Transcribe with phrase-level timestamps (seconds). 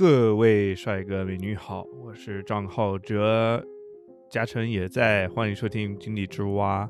[0.00, 3.62] 各位帅哥美女好，我是张浩哲，
[4.30, 6.88] 嘉诚也在，欢迎收听井底之蛙。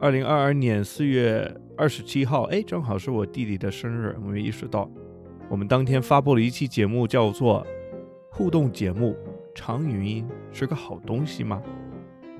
[0.00, 4.90] 二零二二年四月二十七号，哎，正好是我弟弟的生日，我没意识到。
[5.50, 7.66] 我们当天发布了一期节目，叫做
[8.30, 9.14] 互动节目。
[9.54, 11.62] 长语音是个好东西吗？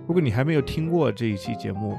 [0.06, 1.95] 如果你还没有听过这一期节目，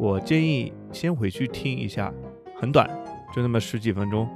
[0.00, 2.12] 我建议先回去听一下，
[2.56, 2.90] 很短，
[3.32, 4.28] 就那么十几分钟。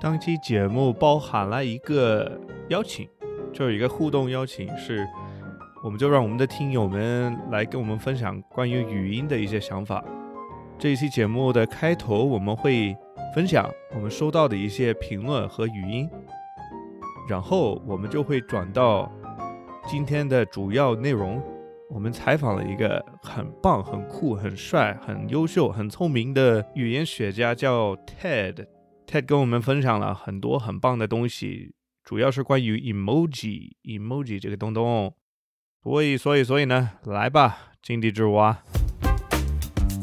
[0.00, 2.40] 当期节目包含了一个
[2.70, 3.06] 邀请，
[3.52, 5.06] 就是一个互动邀请，是
[5.84, 10.02] 我们就让我们的听友们来跟我们分享关于语音的一些想法。
[10.78, 12.96] 这一期节目的开头，我们会
[13.34, 16.08] 分享我们收到的一些评论和语音，
[17.28, 19.12] 然后我们就会转到
[19.86, 21.42] 今天的主要内容。
[21.90, 28.64] 我们采访了一个很棒、很酷、很帅、很优秀、很聪明的语言学家，叫 Ted。
[29.10, 31.74] Ted 跟我们分享了很多很棒的东西，
[32.04, 35.12] 主要是关于 emoji，emoji 这个东东。
[35.82, 38.62] 所以，所以，所以呢，来吧，井底之蛙，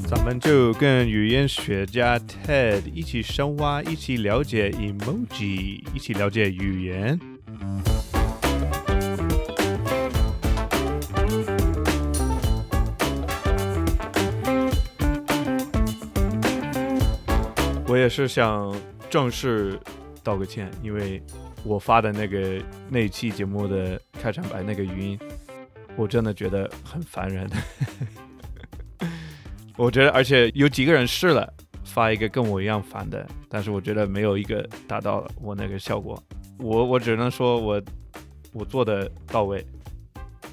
[0.09, 7.17] 咱们就跟语言学家 Ted 一起深挖，一起了解 emoji，一起了解语言。
[17.87, 18.75] 我也是想。
[19.09, 19.79] 正式
[20.23, 21.21] 道个歉，因为
[21.63, 25.19] 我发的那个那期节目的开场白那个语音，
[25.95, 27.49] 我真的觉得很烦人。
[29.77, 31.51] 我觉得，而且有几个人试了
[31.83, 36.21] 发一个跟我一样烦的，但是我觉得没有一个达到了我那个效果。
[36.57, 37.81] 我我只能说我
[38.51, 39.65] 我做的到位。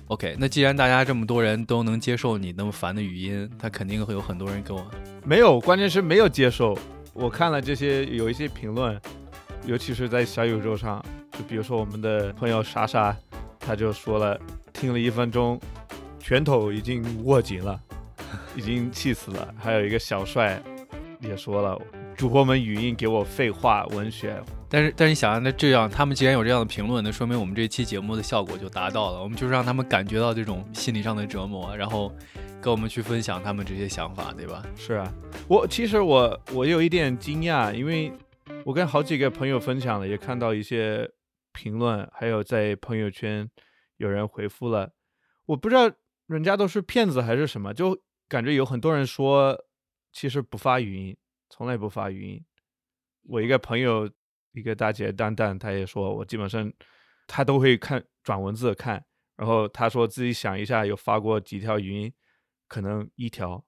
[0.08, 4.84] OK，那既然大家这么多人都能接受你那么烦的语音，他肯定会有很多人跟我
[5.24, 6.76] 没有，关键是没有接受。
[7.14, 9.00] 我看了这些有一些评论，
[9.64, 13.16] 尤其是在小宇宙上，就比如说我们的朋友莎莎，
[13.60, 14.38] 他就说了，
[14.72, 15.58] 听了一分钟，
[16.18, 17.80] 拳头已经握紧了，
[18.56, 19.54] 已经气死了。
[19.56, 20.60] 还有一个小帅
[21.20, 21.80] 也说了，
[22.16, 24.36] 主播们语音给我废话文学。
[24.68, 29.22] 但是，但是你想啊，那这样他们既然有这样的评论，那说明我们这期节目的效果就达到了。
[29.22, 32.12] 我们就是让他们感觉到这种心理上的折磨，然后。
[32.64, 34.64] 跟我们去分享他们这些想法，对吧？
[34.74, 35.14] 是啊，
[35.46, 38.10] 我其实我我有一点惊讶，因为
[38.64, 41.06] 我跟好几个朋友分享了，也看到一些
[41.52, 43.46] 评论，还有在朋友圈
[43.98, 44.94] 有人回复了，
[45.44, 45.92] 我不知道
[46.26, 49.62] 人家都是骗子还是什么，就感觉有很多人说
[50.10, 51.14] 其实不发语音，
[51.50, 52.42] 从来不发语音。
[53.24, 54.10] 我一个朋友，
[54.52, 56.72] 一个大姐蛋蛋，她也说我基本上
[57.26, 59.04] 她都会看转文字看，
[59.36, 62.10] 然后她说自己想一下有发过几条语音。
[62.74, 63.64] 可能一条、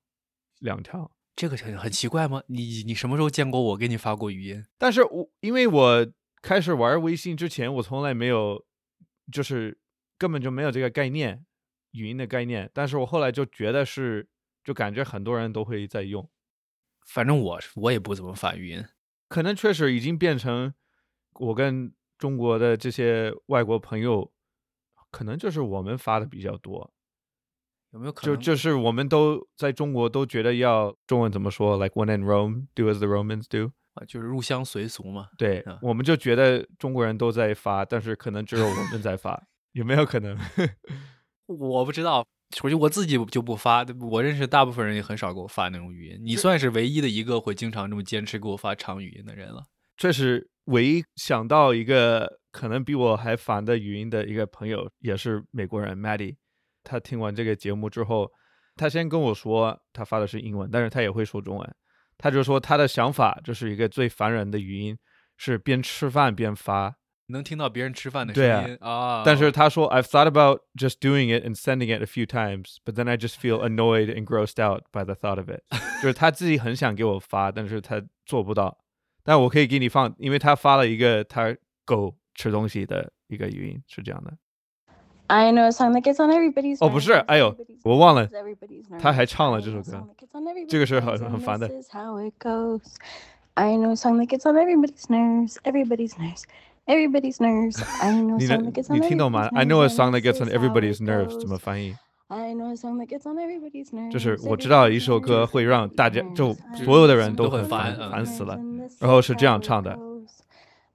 [0.58, 2.42] 两条，这个很很奇怪吗？
[2.48, 4.66] 你你什么时候见过我给你发过语音？
[4.78, 6.04] 但是我因为我
[6.42, 8.66] 开始玩微信之前，我从来没有，
[9.30, 9.78] 就是
[10.18, 11.46] 根本就没有这个概念，
[11.92, 12.68] 语音的概念。
[12.74, 14.28] 但是我后来就觉得是，
[14.64, 16.28] 就感觉很多人都会在用。
[17.06, 18.84] 反正我我也不怎么发语音，
[19.28, 20.74] 可能确实已经变成
[21.34, 24.32] 我跟中国的这些外国朋友，
[25.12, 26.92] 可能就是我们发的比较多。
[27.92, 28.36] 有没有可能？
[28.36, 35.28] 就就是我们都在中国都觉得要中文怎么说？Like when in Rome, do as the Romans do 啊，就是入乡随俗嘛。
[35.38, 39.42] 对，我们就觉得中国人都在发，但是可能只有我们在发，
[39.72, 40.36] 有没有可能？
[41.46, 46.20] 我不知道，首先我自己就不发，我认识大部分人也很少给我发那种语音。
[46.22, 49.64] 你算是唯一的一个会经常这么坚持给我发长语音的人了。
[49.96, 56.36] 这是唯一想到一个可能比我还烦的语音的一个朋友，也是美国人 Maddie。
[56.86, 58.30] 他听完这个节目之后，
[58.76, 61.74] 他先跟我说他发的是英文，但是他也会说中文。
[62.16, 64.96] 他就说他的想法就是一个最烦人的语音，
[65.36, 66.94] 是边吃饭边发，
[67.26, 69.22] 能听到别人吃饭的声音啊。
[69.24, 73.18] 但是他说 I've thought about just doing it and sending it a few times, but then I
[73.18, 75.62] just feel annoyed and grossed out by the thought of it。
[76.00, 78.78] 就是他自己很想给我发，但是他做不到。
[79.22, 81.54] 但我可以给你放，因为他发了一个他
[81.84, 84.32] 狗吃东西的一个语音，是这样的。
[85.27, 88.27] I know a song that gets on everybody's 哦，不是，哎呦，我忘了，
[88.99, 90.05] 他还唱了这首歌，
[90.67, 91.69] 这个是很很烦的。
[93.53, 96.43] I know a song that gets on everybody's nerves, everybody's nerves,
[96.85, 97.81] everybody's nerves.
[98.01, 99.49] I know a song that gets on 你听懂吗？
[99.53, 101.95] I know a song that gets on everybody's nerves 怎么翻译？
[102.27, 104.11] I know a song that gets on everybody's nerves.
[104.11, 106.53] 就是我知道一首歌会让大家就
[106.83, 108.57] 所有的人都很烦烦死了，
[108.99, 109.97] 然后是这样唱的。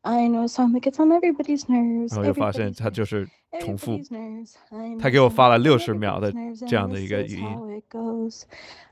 [0.03, 2.15] I know a song that gets on everybody's nerves.
[2.15, 3.27] 然后就发现他就是
[3.59, 3.99] 重复，
[4.99, 6.33] 他给我发了六十秒的
[6.67, 7.45] 这样的一个语音。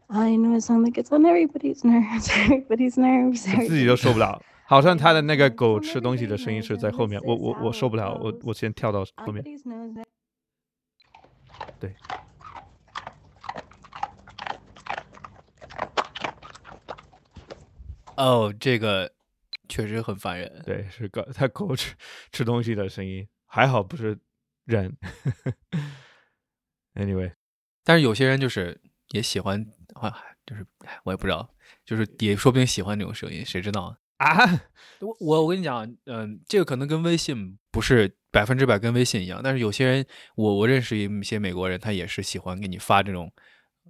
[0.07, 3.43] I know a song that gets on everybody's nerves, everybody's nerves.
[3.67, 9.43] 自己都受不了，好像他的那个狗吃东西的声音是在后面，我我我受不了，我我先跳到后面。
[11.79, 11.93] 对。
[18.15, 19.09] 哦，这个
[19.69, 20.61] 确实很烦人。
[20.65, 21.95] 对，是狗，它狗吃
[22.31, 24.19] 吃东西的声音，还好不是
[24.65, 24.97] 人。
[26.95, 27.31] Anyway，
[27.83, 28.81] 但是有些人就是
[29.11, 30.11] 也喜欢啊，
[30.45, 30.65] 就是
[31.03, 31.49] 我也不知道，
[31.85, 34.61] 就是也说不定喜欢这种声音，谁知道啊？
[34.99, 40.05] 我我我跟你讲，嗯，这个可能跟微信不是百分之百跟微信一样，但是有些人，
[40.35, 43.31] 我我认识一些美国人，他也是喜欢给你发这种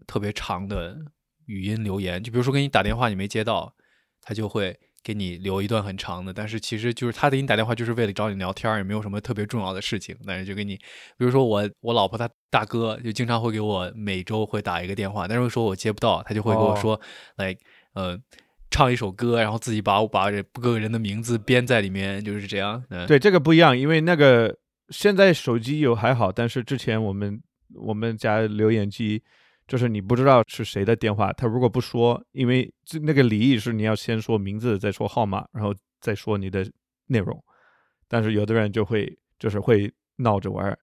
[0.06, 1.00] 特别长的
[1.46, 3.74] 语音留言，就比如说给你打电话你没接到。
[4.22, 10.16] 他就会给你留一段很长的，但是其实就是他给你打电话就是为了找你聊天，也没有什么特别重要的事情。
[10.26, 17.00] 但是就给你，比如说我我老婆她大哥就经常会给我每周会打一个电话，但是说我接不到，他就会跟我说
[17.38, 17.56] 来
[17.94, 18.18] 呃
[18.70, 22.84] 唱一首歌，然后自己把我把各个人的名字编在里面，就是这样。
[23.08, 24.58] 对这个不一样，因为那个
[24.90, 27.42] 现在手机有还好，但是之前我们
[27.76, 29.24] 我们家留言机。
[29.70, 36.70] 就是你不知道是谁的电话，他如果不说，因为这那个礼仪是你要先说名字，再说号码，然后再说你的
[37.06, 37.42] 内容。
[38.08, 40.80] 但是有的人就会就是会闹着玩儿。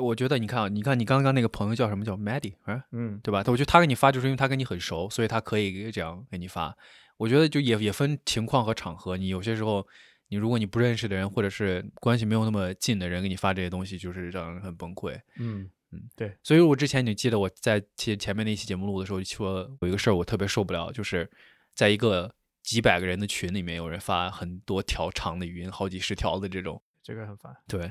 [0.00, 2.82] 我觉得你看啊，你看你刚刚那个朋友叫什么叫 Maddie 啊？
[2.90, 3.44] 嗯，对吧？
[3.46, 6.76] 我觉得他给你发就是因为他跟你很熟，所以他可以这样给你发。
[7.16, 9.86] 我觉得就也也分情况和场合，你有些时候
[10.28, 15.16] 你如果你不认识的人或者是关系没有那么近的人给你发这些东西，就是让人很崩溃。
[15.38, 15.70] 嗯。
[15.92, 21.28] 嗯，对，所以我之前你记得我在前前面那期节目录的时候说有一个事儿我特别受不了，就是
[21.74, 22.32] 在一个
[22.62, 27.56] 几百个人的群里面有人发很多条长的语音，好几十条的这种，这个很烦。
[27.66, 27.90] 对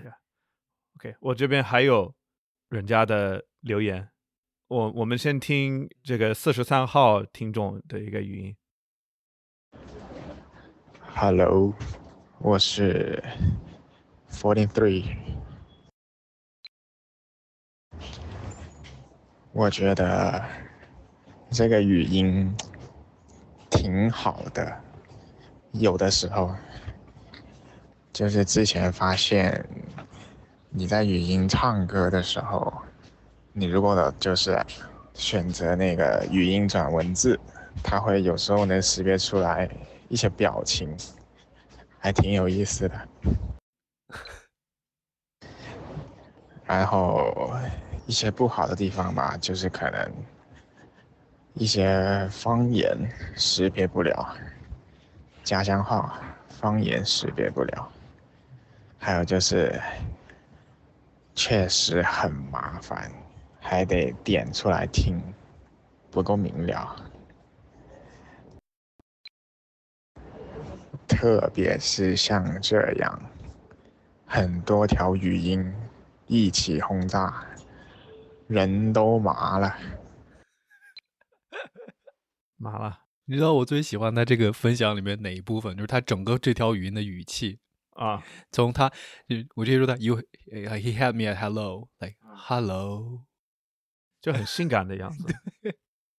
[0.95, 2.15] ，OK，我这边还有
[2.69, 4.07] 人家的留言，
[4.67, 8.55] 我我们先听这个四十三号听众的一个语音。
[11.01, 11.73] Hello，
[12.39, 13.21] 我是
[14.31, 15.38] Forty Three。
[19.51, 20.41] 我觉得
[21.51, 22.55] 这个语音
[23.69, 24.81] 挺好的，
[25.71, 26.55] 有的时候
[28.13, 29.67] 就是之前发现
[30.69, 32.71] 你在语音唱歌的时候，
[33.51, 34.57] 你如果就是
[35.13, 37.37] 选择那个语音转文字，
[37.83, 39.67] 它会有时候能识别出来
[40.07, 40.95] 一些表情，
[41.97, 43.07] 还挺有意思的。
[46.65, 47.51] 然后。
[48.09, 50.11] 一些不好的地方吧，就是可能
[51.53, 52.97] 一些方言
[53.35, 54.35] 识别不了，
[55.43, 57.91] 家乡话方言识别不了，
[58.97, 59.79] 还有就是
[61.35, 63.11] 确实很麻烦，
[63.59, 65.21] 还得点出来听，
[66.09, 66.95] 不够明了，
[71.07, 73.21] 特别是像这样
[74.25, 75.71] 很多条语音
[76.25, 77.45] 一起轰炸。
[78.49, 79.77] 人都麻了，
[82.57, 83.01] 麻了。
[83.25, 85.75] 你知道我最喜欢他这个分享里面哪一部分？
[85.77, 87.59] 就是他整个这条语音的语气
[87.91, 88.91] 啊，从他，
[89.55, 93.21] 我直接说他，you he had me at hello，like hello，
[94.19, 95.31] 就很性感的样子，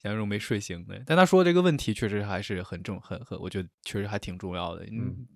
[0.00, 1.02] 像那种没睡醒的。
[1.04, 4.84] 但他说这个问题确实还是很重，很很，我觉得确实还挺重要的。
[4.84, 5.26] 嗯，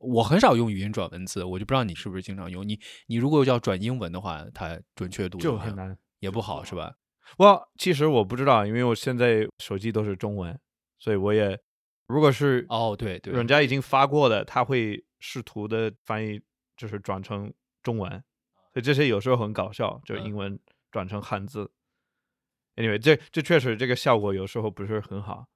[0.00, 2.68] 我我很少用语音转文字，我就不知道你是不是经常用。
[2.68, 5.96] 你你如果要转英文的话，它准确度就很难。
[6.22, 6.94] 也不好是吧？
[7.36, 10.58] 我其实我不知道，因为我现在手机都是中文，
[10.98, 11.58] 所以我也
[12.06, 16.40] 如果是哦对对，人家已经发过的，他会试图的翻译，
[16.76, 17.52] 就是转成
[17.82, 18.10] 中文，
[18.72, 20.58] 所以这些有时候很搞笑，就英文
[20.92, 21.72] 转成汉字。
[22.76, 25.46] Anyway，这这确实这个效果有时候不是很好。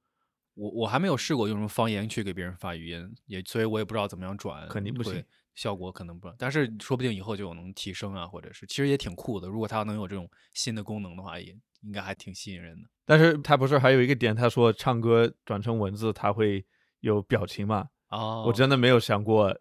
[0.55, 5.23] 我我还没有试过用什么方言去给别人发语音，也所以我也不知道怎么样转，肯定不行。
[5.57, 9.49] 效果可能不，但是说不定以后就能提升啊，或者是其实也挺酷的。
[9.49, 12.89] 如果它能有这种新的功能的话，也应该还挺吸引人的。
[13.05, 16.65] 但是它不是还有一个点，他说唱歌转成文字，它会
[17.01, 17.89] 有表情嘛？
[18.11, 19.59] 哦，我真的没有想过。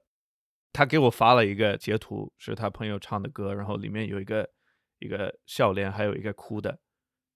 [0.74, 4.50] 他给我发了一个截图，是他朋友唱的歌，然后里面有一个
[5.00, 6.78] 一个笑脸，还有一个哭的，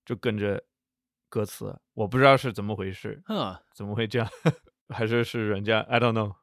[0.03, 0.61] 就跟着
[1.29, 1.79] 歌词。
[1.93, 4.27] 我不知道是怎么回事，嗯，怎么会这样？
[4.93, 6.35] 还是是人家？I don't know。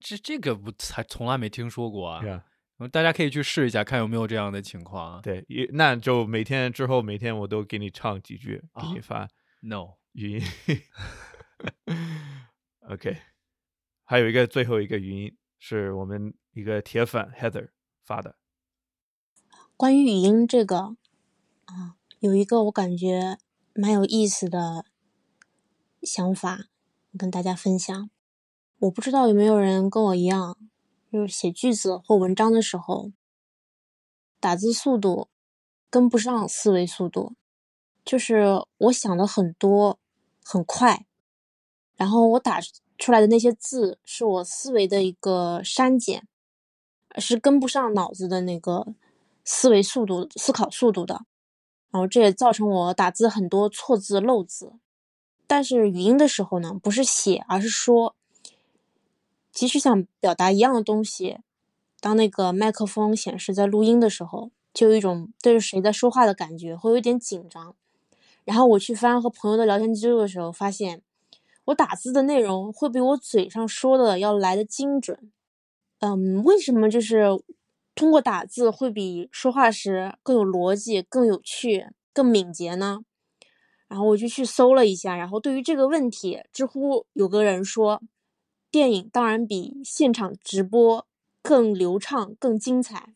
[0.00, 2.44] 这这个不还从来没听说过啊！
[2.90, 5.20] 大家可以去试一下，看有没有这样的情况啊。
[5.22, 9.28] 对，那就每天之后每天我都给你唱几句，给你发
[9.60, 10.42] no 语音。
[12.88, 13.18] OK，
[14.04, 17.68] 还有一个最后一个语音是我们一个铁粉 Heather
[18.02, 18.36] 发的。
[19.76, 20.96] 关于语音这个
[21.66, 23.38] 啊，有一个我感觉
[23.74, 24.86] 蛮有意思的
[26.02, 26.68] 想法，
[27.18, 28.08] 跟大家分享。
[28.80, 30.56] 我不知道有没有人跟我一样，
[31.12, 33.12] 就是写句子或文章的时候，
[34.40, 35.28] 打字速度
[35.90, 37.34] 跟不上思维速度，
[38.02, 39.98] 就是我想的很多
[40.42, 41.04] 很快，
[41.96, 42.58] 然后我打
[42.96, 46.26] 出来的那些字是我思维的一个删减，
[47.18, 48.94] 是跟不上脑子的那个
[49.44, 51.26] 思维速度、思考速度的，
[51.90, 54.72] 然后这也造成我打字很多错字漏字。
[55.46, 58.16] 但是语音的时候呢，不是写，而是说。
[59.52, 61.38] 即使想表达一样的东西，
[62.00, 67.74] 当那个麦克风显示在录音的时候，就有一种对着谁在说话的感觉，会有点紧张。
[68.44, 71.02] 然后我去翻和朋友的聊天记录的时候，发现
[71.66, 75.30] 我打字的内容会比我嘴上说的要来的精准。
[75.98, 77.26] 嗯，为什么就是
[77.94, 83.00] 通过打字会比说话时更有逻辑、更有趣、更敏捷呢？
[83.88, 88.00] 然后我就去搜了一下，然后对于这个问题，知乎有个人说。
[88.70, 91.06] 电影当然比现场直播
[91.42, 93.14] 更流畅、更精彩。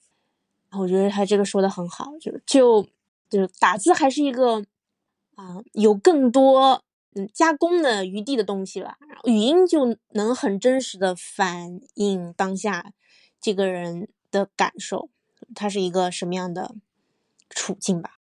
[0.73, 2.89] 我觉得他这个说的很好，就就
[3.31, 4.65] 就打字还是一个
[5.37, 6.83] 啊有更多
[7.15, 8.99] 嗯加工的余地的东西吧。
[9.25, 12.93] 语音就能很真实的反映当下
[13.41, 15.11] 这个人的感受，
[15.55, 16.75] 他是一个什么样的
[17.49, 18.19] 处境吧。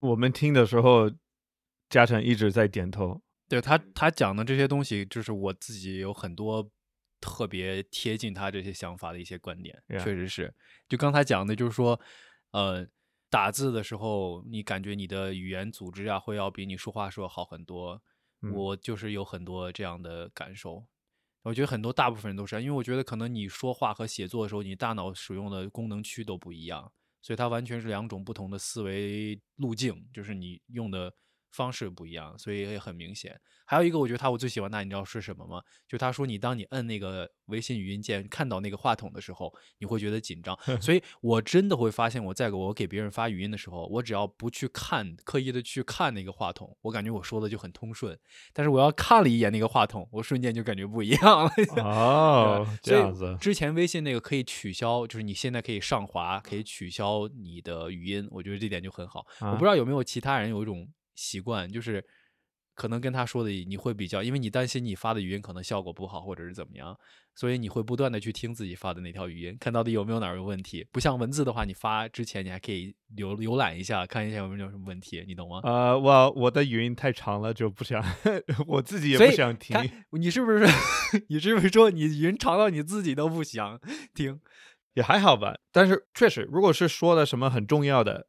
[0.00, 1.10] 我们听的时候，
[1.90, 3.20] 嘉诚一直在点头。
[3.52, 6.66] 对他，他讲的这些东西，就是我自己有很多
[7.20, 10.54] 特别贴近他这些想法的一些观点，确实是。
[10.88, 12.00] 就刚才讲的，就是说，
[12.52, 12.88] 呃，
[13.28, 18.02] 打字的时候，你感觉你的语言组织啊，会要比你说话时候好很多。
[18.54, 20.86] 我就是有很多这样的感受。
[21.42, 26.90] 我觉得很多大部分人都是，因为我觉得可能你说话和写作的时候，你大脑使用的功能区都不一样，
[27.20, 31.12] 所以它完全是两种不同的思维路径，就是你用的。
[31.52, 33.38] 方式不一样，所以也很明显。
[33.64, 35.62] 还有一个，我觉得他我最喜欢他，你知道是什么吗？
[35.86, 40.58] 就他说，你当你摁那个微信语音键，看到那个话筒的时候，你会觉得紧张。
[40.80, 48.18] 所以我真的会发现，我在我给别人发语音的时候，我只要不去看，刻意的去看那个话筒，我感觉我说的就很通顺。
[48.52, 51.50] 但是我要看了一眼那个话筒，我瞬间就感觉不一样了。
[51.82, 53.36] 哦，这样子。
[53.40, 59.24] 之前微信那个可以取消，就是你现在可以上滑，可以取消你的语音，我觉得这点就很好。
[59.40, 60.86] 我不知道有没有其他人有一种。
[61.14, 62.04] 习惯就是，
[62.74, 66.98] 可能跟他说的你会比较，因为你担心你发的语音可能效果不好，或者是怎么样，
[67.34, 70.86] 所以你会不断的去听自己发的那条语音，看到底有没有哪儿有问题。
[70.90, 75.60] 不像文字的话，你发之前你还可以浏浏览一下，看一下有没有什么问题，你懂吗？
[75.64, 78.02] 呃，我我的语音太长了，就不想，
[78.66, 79.76] 我自己也不想听。
[80.12, 80.66] 你是不是？
[81.28, 83.78] 你是不是说你语音长到你自己都不想
[84.14, 84.40] 听？
[84.94, 88.28] 也还好吧，但是确实，如果是说的什么很重要的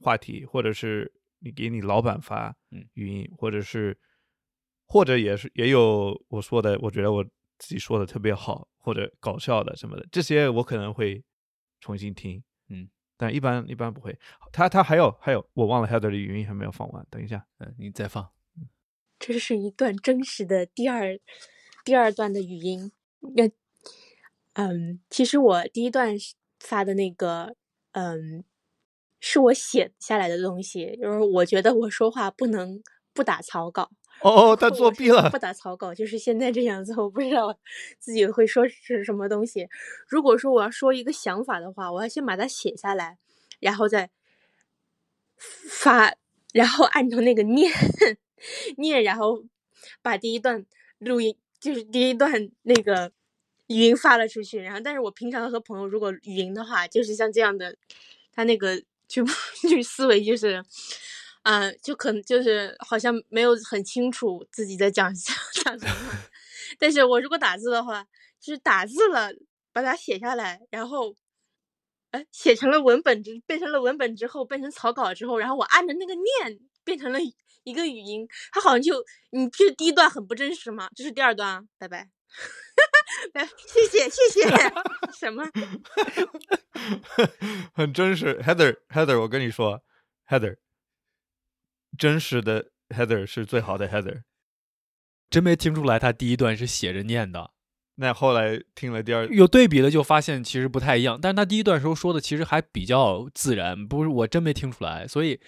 [0.00, 1.12] 话题，或者是。
[1.38, 2.56] 你给你老板发
[2.94, 3.98] 语音，或者是，
[4.86, 7.24] 或者也是也有我说的，我觉得我
[7.58, 11.22] 自己说的特别好，或者搞笑的什么的，这些我可能会
[11.80, 14.18] 重新听，嗯，但一般一般不会。
[14.52, 18.30] 他他还有还有，我忘了 Heather 的语音还没有放完，等一下，嗯，你再放。
[19.18, 21.18] 这是一段真实的第二
[21.84, 23.50] 第二段的语音，那
[24.54, 26.14] 嗯，其实我第一段
[26.58, 27.56] 发的那个，
[27.92, 28.44] 嗯。
[29.20, 32.82] 是我写下来的东西，就是我觉得我说话不能
[33.12, 33.90] 不打草稿。
[34.22, 36.94] 哦哦，他作弊了，不打草稿就是现在这样子。
[36.98, 37.58] 我不知道
[37.98, 39.68] 自己会说是什么东西。
[40.08, 43.18] 如果说我要说一个想法的话，我要先把它写下来，
[43.60, 44.08] 然后再
[45.36, 46.14] 发，
[46.54, 47.70] 然后按照那个念
[48.78, 49.44] 念，然后
[50.00, 50.64] 把第一段
[50.98, 53.12] 录音，就是第一段那个
[53.66, 54.60] 语音发了出去。
[54.62, 57.76] 然后，但是我平常和朋友如果语音的话，就是像这样的，
[58.32, 58.82] 他那个。
[59.08, 59.24] 就
[59.68, 60.62] 就 思维就是，
[61.42, 65.12] 嗯，就可能就是好像没有很清楚自己在讲
[65.64, 65.94] 讲什么，
[66.78, 68.04] 但是我如果打字的话，
[68.40, 69.30] 就是打字了，
[69.72, 71.14] 把它写下来，然后，
[72.10, 77.18] 哎，写成了文本之变成了文本之后，变成草稿之后，然后我按着那个念，变成了
[77.64, 82.08] 一个语音，它好像就你这第一段很不真实嘛，这是第二段啊，拜拜。
[83.34, 84.48] 来，谢谢谢谢。
[85.12, 85.44] 什么？
[87.72, 89.82] 很真实，Heather Heather，我跟你说
[90.28, 90.56] ，Heather，
[91.98, 94.22] 真实的 Heather 是最好的 Heather。
[95.28, 97.50] 真没听出来，他第一段是写着念的。
[97.96, 101.18] 那后来听了第二，有对比了，就发现其实不太一样。
[101.20, 105.40] 但是他第一段时候说的其实还比较自然，不是我真没听出来，所以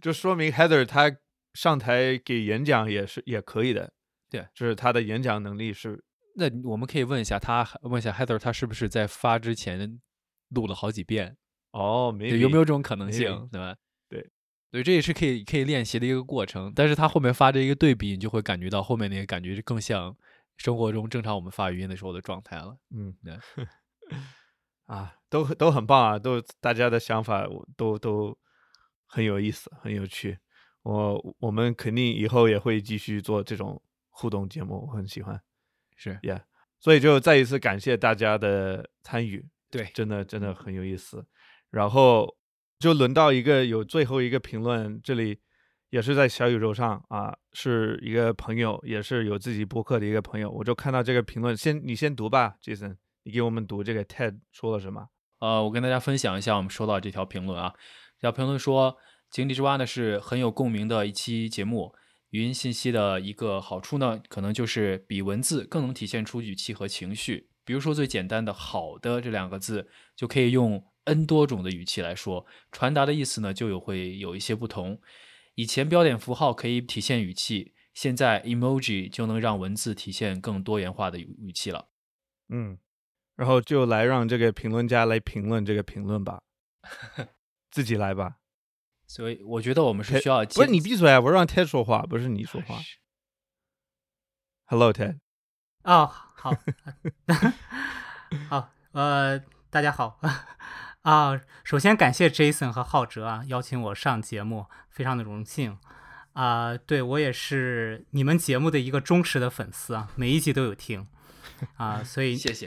[0.00, 1.14] 就说明 Heather 他
[1.54, 3.92] 上台给演讲也是也可以的。
[4.30, 6.02] 对，就是他的演讲能力是。
[6.34, 10.00] 那我们可以问一下他，问一下 Heather，他是不是在发之前
[10.48, 11.36] 录了好几遍？
[11.72, 13.48] 哦，没有有没有这种可能性？
[13.50, 13.74] 对吧？
[14.08, 14.30] 对，
[14.70, 16.72] 对，这也是可以可以练习的一个过程。
[16.74, 20.16] 但是他后面发这一个对比，你就会感觉到后面那个感觉就更像
[20.56, 22.76] 生活中正常我们发语音的时候的状态了。
[22.94, 23.38] 嗯，对，
[24.86, 28.36] 啊，都都很棒啊，都大家的想法我都都
[29.06, 30.38] 很有意思，很有趣。
[30.82, 35.40] 我我们肯定以后也会继续做这种互动节目，我很喜欢。
[36.02, 36.42] 是 Yeah，
[36.80, 41.24] 所以就再一次感谢大家的参与，对，真的真的很有意思。
[41.70, 42.36] 然后
[42.78, 45.38] 就轮到一个有最后一个评论，这里
[45.90, 55.06] 也是在小宇宙上啊，是一个朋友，也是有自己播客的一个朋友，我就看到这个评论，先你先读吧，Jason，你给我们读这个 Ted 说了什么？
[55.38, 57.72] 呃，我跟大家分享一下我们收到这条评论啊，
[58.18, 58.96] 这条评论说。
[59.30, 61.94] 井底之蛙呢是很有共鸣的一期节目。
[62.32, 67.50] 语音信息的一个好处呢，可能就是比文字更能体现出语气和情绪。
[67.62, 69.86] 比如说最简单的“好的”这两个字，
[70.16, 74.98] 就可以用 n 多种的语气来说，传达的意思呢就有会有一些不同。
[75.56, 81.88] 以前标点符号可以体现语气，现在 emoji 就能让文字体现更多元化的语气了。
[82.48, 82.78] 嗯，
[83.36, 86.40] 然后就来让这个评论家来评论这个评论吧，
[87.70, 88.41] 自己来吧。
[89.12, 91.20] 所以我觉得我们是需要不是你闭嘴啊！
[91.20, 92.78] 我让 Ted 说话，不是你说话。
[94.64, 95.18] Hello Ted。
[95.84, 96.50] 哦，好，
[98.48, 99.38] 好，呃，
[99.68, 100.18] 大家好
[101.02, 101.38] 啊！
[101.62, 105.76] 首先感谢 Jason 和浩哲啊，邀请我上节目，非常的荣幸
[106.32, 106.78] 啊！
[106.78, 111.06] 对我也是你们节目的一个忠实的粉丝啊，每一集都有听
[111.76, 112.66] 啊，所以谢谢。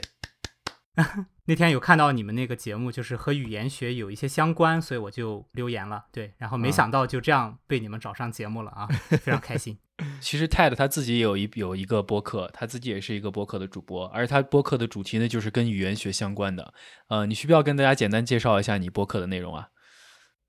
[1.47, 6.05] 那天有看到你们那个节目，就是和语言学有一些相关，所以我就留言了。
[6.11, 8.87] 对，然后没想到就这样被你们找上节目了啊，
[9.21, 9.77] 非常开心。
[10.19, 16.73] 其实 Ted 他自己有一有一个播客，他自己也是一个播客的主播，而他播客的主题呢就是跟语言学相关的。
[17.07, 19.69] 呃，你需不需要跟大家简单介绍一下你播客的内容啊？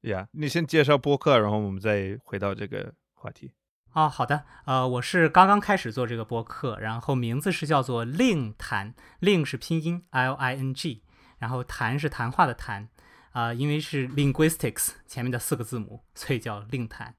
[0.03, 3.53] 呀，你先介绍播客，然后我们再回到这个话题。
[3.97, 11.03] 哦，好的，呃，我是刚刚开始做这个播客，然后名字是叫做“令谈”，“令”是拼音 L I N G，
[11.39, 12.91] 然后“谈”是谈话的“谈”，
[13.33, 17.15] 啊，因为是 linguistics 前面的四个字母，所以叫“令谈”。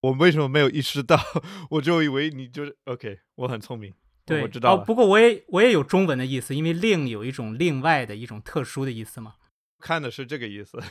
[0.00, 1.20] 我为什么没有意识到？
[1.68, 3.92] 我就以为你就是 OK，我很聪明，
[4.24, 4.76] 对，我知道。
[4.76, 9.34] 哦，不过我也我也有中文的意思，因为“令”有一种另外的一种特殊的意思嘛。
[9.80, 10.82] 看的是这个意思。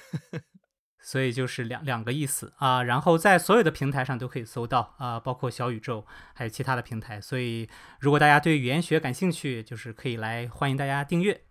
[1.01, 7.19] 所以就是两两个意思啊，然后在所有的平台上都可以搜到啊，包括小宇宙还有其他的平台。
[7.19, 7.67] 所以
[7.99, 11.41] 如果大家对语言学感兴趣，就是可以来欢迎大家订阅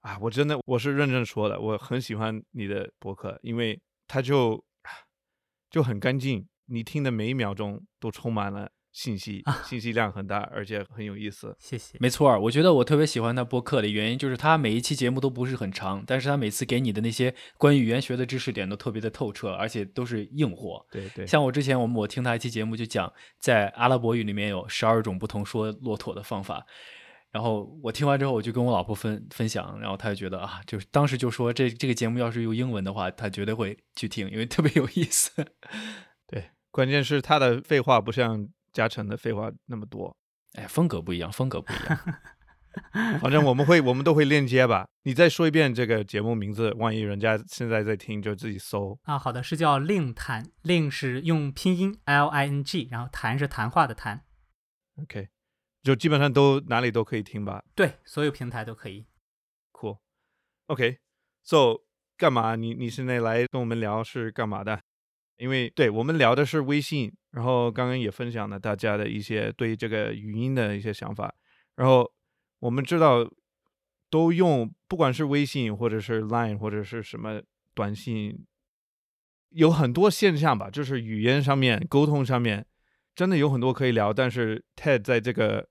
[0.00, 0.18] 啊！
[0.20, 4.64] 我真的我是认真说的，我很喜欢你的博客，因为它就
[5.70, 8.70] 就很干净，你听的每一秒钟都充满了。
[8.94, 11.54] 信息信息量很大，而且很有意思。
[11.58, 11.98] 谢谢。
[11.98, 20.86] 没错，我觉得我特别喜欢他播客的原因就是他每一期节目都不是很长，但是他每次给你的那些关于语言学的知识点都特别的透彻，而且都是硬货。
[20.92, 21.26] 对对。
[21.26, 26.64] 像我之前我们我听他一期节目就讲，在阿拉伯语里面有十二种不同说骆驼的方法，
[27.32, 35.44] 然后我听完之后我就跟我老婆分分享，然后她就觉得啊，就是当时就说这这个节目要是用英文的话，她绝对会去听，因为特别有意思。
[36.30, 38.48] 对，关键是他的废话不像。
[38.74, 40.14] 加成的废话那么多，
[40.52, 41.98] 哎，风格不一样，风格不一样。
[43.20, 44.84] 反正我们会，我们都会链接吧。
[45.04, 49.16] 你再说一遍这个节目名字，万一人家现在在听，就自己搜啊。
[49.16, 54.24] 好的，是叫“令谈”，“令”是用拼音 L I N G，然后“谈”是谈话的“谈”。
[55.00, 55.28] OK，
[55.84, 57.62] 就基本上都哪里都可以听吧？
[57.76, 59.06] 对，所有平台都可以。
[59.72, 59.98] Cool。
[60.66, 61.82] OK，So
[62.16, 62.56] 干嘛？
[62.56, 64.80] 你你现在来跟我们聊是干嘛的？
[65.36, 71.34] 因为对我们聊的是微信，然后刚刚也分享了大家的一些对这个语音的一些想法，
[71.74, 72.08] 然后
[72.60, 73.28] 我们知道
[74.08, 77.42] 都用，不管是微信或者是 Line 或者是什么
[77.74, 78.46] 短信，
[79.48, 82.64] 有很多现象吧，就是语言上面沟通上面
[83.16, 85.68] 真的有很多可以聊，但是 Ted 在这个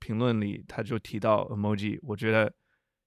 [0.00, 2.52] 评论里他就提到 emoji，我觉得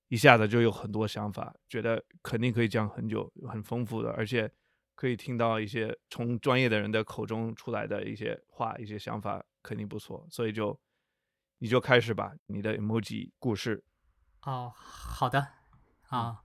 [0.08, 4.50] 一下子就有很多想法，觉得肯定可以讲很久，很丰富的，而且。
[4.98, 10.26] 可以听到一些从专业的人的口中出来的一些话、一些想法，肯定不错。
[10.32, 10.78] 所以就
[11.60, 13.84] 你就开始吧，你的 emoji 故事。
[14.42, 15.50] 哦，好的
[16.10, 16.42] 啊，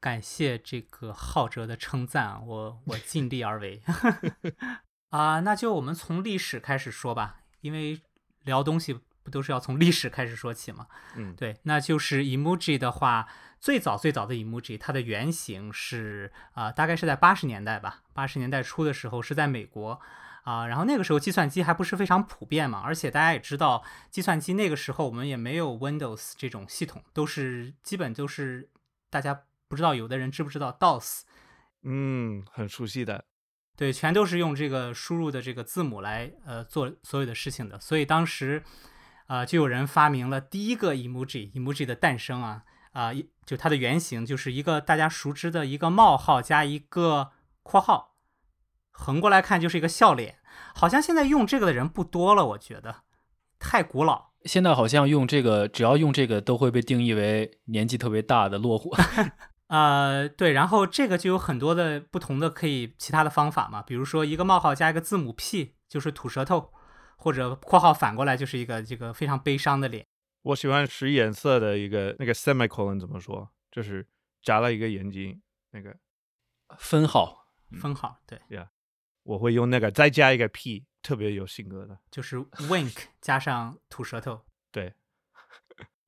[0.00, 3.82] 感谢这个浩哲的称赞，我 我尽力而为。
[5.10, 8.00] 啊，那就我们从历史开始说吧，因为
[8.44, 10.86] 聊东西不都是要从历史开始说起吗？
[11.16, 13.28] 嗯，对，那就是 emoji 的话。
[13.60, 20.00] 最早最早的 emoji，它的原型是啊，大概是在八十年代吧，八十年代初的时候是在美国
[20.44, 28.70] 啊，然后那个时候计算机还不是非常普遍嘛，而且大家也知道，计算机那个时候我们也没有 Windows 这种系统，都是基本都是
[29.10, 31.24] 大家不知道有的人知不知道 DOS？
[31.82, 33.26] 嗯，很熟悉的。
[33.76, 37.78] 对，全都是用这个输入的这个字母来呃做所有的事情的。
[37.78, 38.64] 所以当时啊、
[39.30, 47.30] 呃就有人发明了第一个 emoji，emoji 的诞生啊啊、一就它的原型就是一个大家熟知的一个冒号加一个
[47.62, 48.16] 括号，
[48.90, 50.38] 横过来看就是一个笑脸。
[50.74, 53.02] 好像现在用这个的人不多了，我觉得
[53.60, 54.30] 太古老。
[54.44, 58.92] 现在好像用这个，只要用这个都会被定义为年纪特别大的落伍。
[59.68, 66.72] 呃，对，然后这个就有很多的不同的可以其他的方法嘛，比如说一个冒号加一个字母 P 就是吐舌头，
[67.20, 70.06] 或者括号反过来就是一个这个非常悲伤的脸。
[70.42, 73.50] 我喜欢使眼色的一个那个 semicolon 怎么说？
[73.70, 74.08] 就是
[74.42, 75.94] 眨了一个眼睛，那个
[76.78, 77.46] 分号，
[77.78, 78.40] 分号，对，
[79.22, 81.98] 我会用那个再加一个 p，特别有性格的。
[82.10, 84.40] 就是 wink 加上吐舌头，
[84.72, 84.94] 对，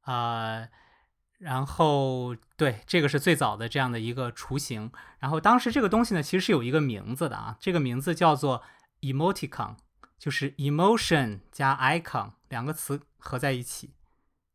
[0.01, 0.67] 啊、
[1.39, 4.91] 然后对，这个是最早的这样的一个雏形。
[5.19, 8.63] 然后当时这个东西呢，其实是有一个名字的啊，这个名字叫做
[9.03, 9.77] emoticon，
[10.23, 13.93] 就是 emotion 加 icon 两个词合在一起，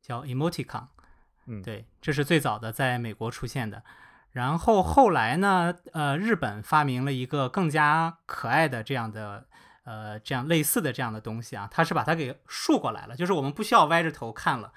[0.01, 0.88] 叫 emoticon。
[1.45, 3.84] 嗯，对，这是最早的在美国出现的。
[4.32, 9.49] 然后后来呢，呃，日本发明了一个更加可爱的这样的，
[9.84, 14.71] 呃，这样类似的这样的东西啊，它是把它给竖过来了，就是我们不需要歪着头看了。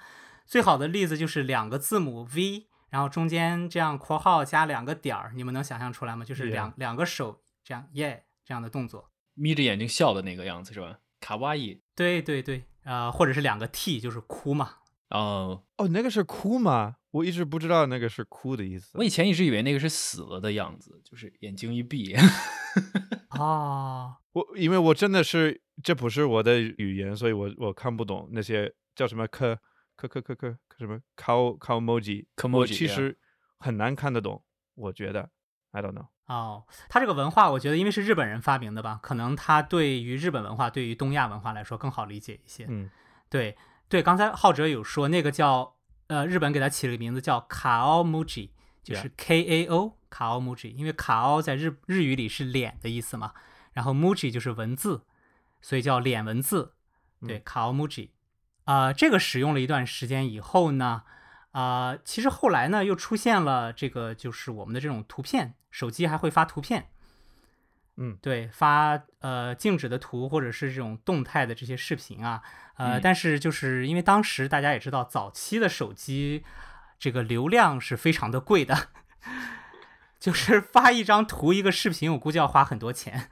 [0.45, 6.25] 最好的例子就是两个字母 V，然后中间这样括号加两个点儿，你们能想象出来吗？
[6.25, 9.09] 就是两两个手这样耶这样的动作。
[9.41, 10.99] 眯着眼睛笑的那个样子是吧？
[11.19, 11.81] 卡哇伊。
[11.95, 14.75] 对对对，呃，或者是两个 T，就是哭嘛。
[15.09, 16.97] 哦，哦，那个是哭吗？
[17.09, 19.03] 我一直不知道那个是哭的意思我。
[19.03, 22.15] 以前一直以为那个是死了的样子，就是眼睛一闭。
[23.37, 29.59] 哦，我因为我真的是这不是我的语言，所以我我看不懂那些叫什么科
[29.95, 33.17] 科科科科什么 cow cow emoji，我其实
[33.57, 34.43] 很难看得懂。
[34.75, 35.29] 我觉得
[35.71, 36.07] ，I don't know。
[36.31, 42.65] 哦，它这个文化，我觉得因为是日本人发明的吧，可能它对于日本文化、对于东亚文化来说更好理解一些。
[42.69, 42.89] 嗯，
[43.29, 43.57] 对
[43.89, 45.75] 对，刚才浩哲有说那个叫
[46.07, 53.33] 呃，日本给它起了个名字叫卡奥 muji，就是 K A O 卡奥 muji，因为卡奥在日日语里是脸的意思嘛，
[53.73, 55.03] 然后 muji 就是文字，
[55.61, 56.75] 所以叫脸文字。
[57.27, 58.11] 对，嗯卡奥 muji，
[58.63, 61.03] 啊，这个使用了一段时间以后呢，
[61.51, 66.89] 啊、其实后来呢又出现了这个就是我们的这种图片，手机还会发图片。
[67.97, 72.41] 嗯对，发呃静止的图或者是这种动态的这些视频啊，
[72.75, 76.43] 呃，嗯但是就是因为当时大家也知道，早期的手机
[76.97, 78.87] 这个流量是非常的贵的，
[80.17, 83.29] 就是发一张图一个视频，我估计要花很多钱。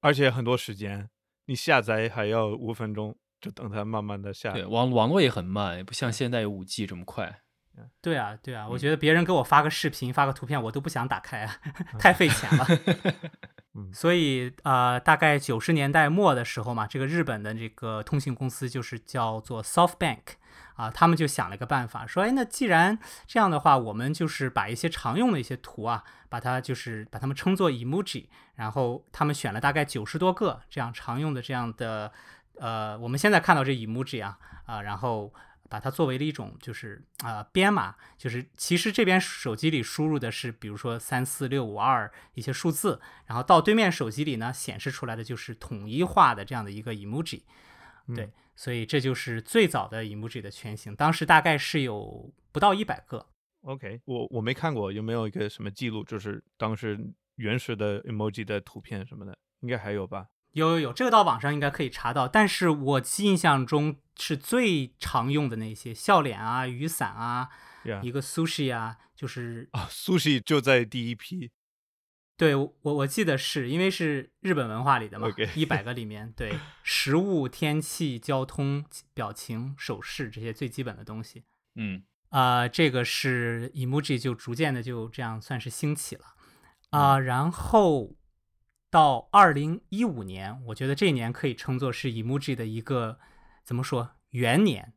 [0.00, 1.10] 而且很多时间，
[1.44, 4.52] 你下载还要五分钟，就等它慢慢的下。
[4.52, 7.40] 对，网网络也很慢，也不像现在有五 G 这么快。
[8.00, 11.56] 对啊，对啊，我嗯觉得别人给我发个视频、发个图片，我都不想打开啊，
[11.98, 12.66] 太费钱了。
[13.74, 20.18] 嗯 所以呃，大概九十年代末的时候嘛，这个日本的这个通信公司就是叫做 SoftBank
[20.74, 28.26] 啊，他们就想了一个办法，说，哎，那既然这样的话，我们就是把一些常用的一些图啊，把它就是把它们称作 emoji，
[28.56, 32.12] 然后他们选了大概九十多个这样常用的这样的
[32.58, 35.32] 呃，我们现在看到这 emoji 啊啊、然后
[35.68, 47.42] 把它作为了一种就是啊、编码，就是其实这边手机里输入的是比如说三四六五二一些数字，然后到对面手机里呢显示出来的就是统一化的这样的一个 emoji，
[48.14, 53.26] 对，嗯所以这就是最早的 emoji 的全形，当时大概是有不到一百个。
[53.62, 56.98] OK，我我没看过，有没有一个什么记录，就是当时
[57.36, 60.26] 原始的 emoji 的图片什么的，应该还有吧？
[60.52, 67.48] 有有有，这个到网上应该可以查到，但是我印象中是最常用的那些笑脸啊、雨伞啊、
[67.84, 71.50] 呀、一个 sushi 啊，就是啊，sushi 就在第一批。
[72.36, 78.84] 对我我记得是因为是日本文化里的嘛一百个里面，对 食物、天气、交通、
[79.14, 81.44] 表情、手势这些最基本的东西。
[81.76, 86.24] 嗯，啊、这个是 emoji 就逐渐的就这样算是兴起了
[86.90, 88.16] 啊、然后
[88.92, 93.18] 到二零一五年，我觉得这一年可以称作是 emoji 的一个
[93.64, 94.92] 怎么说元年，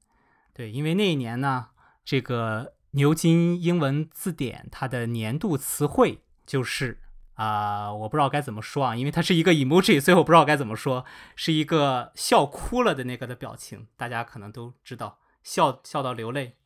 [0.53, 1.69] 对，因为那一年呢，
[2.03, 6.99] 这个牛津英文字典它的年度词汇就是
[7.35, 11.05] 啊、我不知道该怎么说啊，因为它是一个 emoji，所以我不知道该怎么说，
[11.37, 16.57] 是一个笑哭了的那个的表情，大家可能都知道，笑笑到流泪。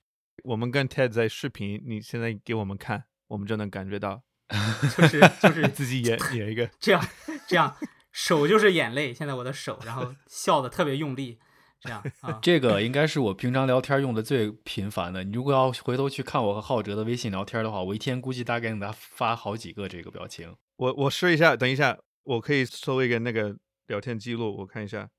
[0.44, 4.24] 我们跟 Ted 在视频，你现在给我们看，我们就能感觉到
[4.98, 6.68] 就是就是自己演 演一个。
[6.80, 7.08] 这样
[7.48, 7.76] 这样，
[8.12, 11.40] 手就是眼泪，现在我的手，然后笑的特别用力，
[11.80, 15.24] 这样啊，这个应该是我平常聊天用的最频繁的。
[15.24, 20.56] 你如果要回头去看我和浩哲的微信聊天的话，我一天估计大概给他发好几个这个表情。
[20.78, 23.56] 我我试一下，等一下，我可以搜一个那个
[23.88, 25.10] 聊天记录，我看一下，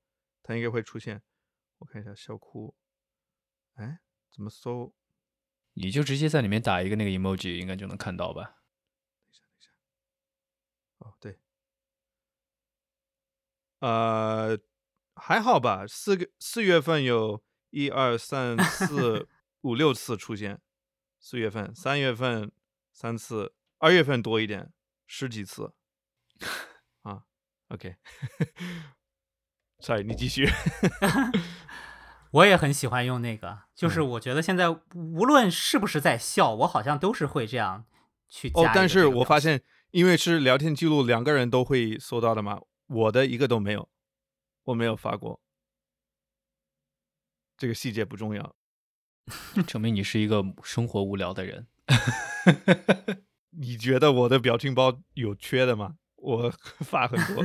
[0.43, 1.21] 它应该会出现。
[1.79, 2.75] 我看一下笑哭，
[3.75, 3.99] 哎，
[4.35, 4.93] 怎么搜？
[5.73, 8.57] 你就直接在里面打一个那个 emoji，应该就能看到吧？
[11.01, 11.39] 哦，对，
[13.79, 14.57] 呃，
[15.15, 15.85] 还好吧。
[15.87, 19.27] 四个四月份有一二三四
[19.61, 20.61] 五六次出现，
[21.19, 22.51] 四月份、三月份
[22.93, 24.71] 三次，二月份多一点，
[25.07, 25.73] 十几次。
[27.01, 27.23] 啊
[27.69, 27.95] ，OK，sorry，
[30.07, 30.47] 你继续。
[32.31, 37.85] 我也很喜欢用那个，就是嗯我觉得现在无论是不是在笑，我好像都是会这样
[38.29, 39.61] 去加哦，但是我发现，
[39.91, 43.89] 因为是聊天记录，两个人都会搜到的嘛，我的一个都没有，
[44.63, 45.41] 我没有发过。
[47.57, 48.55] 这个细节不重要。
[49.67, 51.67] 证明你是一个生活无聊的人。
[53.51, 55.97] 你觉得我的表情包有缺的吗？
[56.15, 56.49] 我
[56.81, 57.43] 发很多。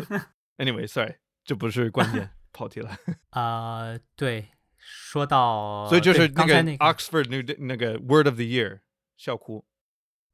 [0.57, 2.97] Anyway，sorry，这不是关键，跑题了。
[3.31, 8.81] 呃，对，说到所以就是那个 Oxford 那个那个 Word of the Year
[9.17, 9.67] 笑哭。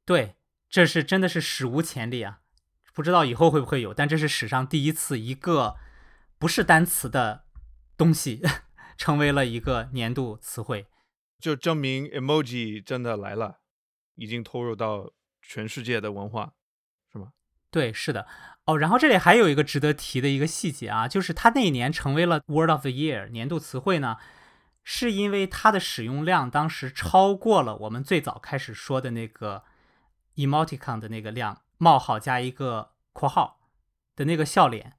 [0.05, 0.35] 对，
[0.73, 2.39] 这是真的是史无前例啊！
[2.95, 5.75] 不知道以后会不会有，但这是史上第一次一个
[6.39, 7.45] 不是单词的
[7.95, 8.41] 东西
[8.97, 10.87] 成为了一个年度词汇。
[11.39, 13.59] 就证明 emoji 真的来了，
[14.15, 15.11] 已经投入到
[15.43, 16.53] 全世界的文化，
[17.11, 17.33] 是吗？
[17.69, 18.25] 对，是的，
[18.65, 24.17] 哦，然后这里还有一个值得提的一个细节啊，就是它那一年成为了 Word of the Year 年度词汇呢，
[24.83, 29.65] 是因为它的使用量当时超过了我们最早开始说的那个
[30.35, 33.59] emoticon 的那个量，冒号加一个括号
[34.15, 34.97] 的那个笑脸。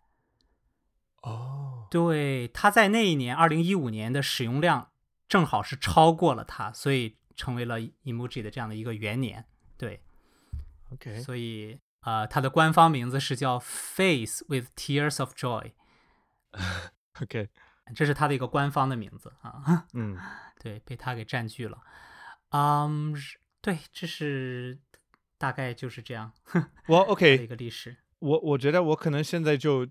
[1.22, 4.90] 哦，对，他在那一年，二零一五年的使用量
[5.26, 9.46] 正好是超过了它，所以成为了 emoji 的这样的一个元年。
[9.78, 10.02] 对
[10.92, 17.48] ，OK，所以呃，它的官方名字是叫 Face with Tears of Joy，OK，
[17.96, 19.86] 这是它的一个官方的名字啊。
[19.94, 20.18] 嗯，
[20.60, 21.80] 对，被它给占据了。
[22.50, 24.78] 嗯，是对，这是
[25.38, 26.32] 大概就是这样
[26.88, 27.96] 我 OK 一个历史。
[28.18, 29.86] 我我觉得我可能现在就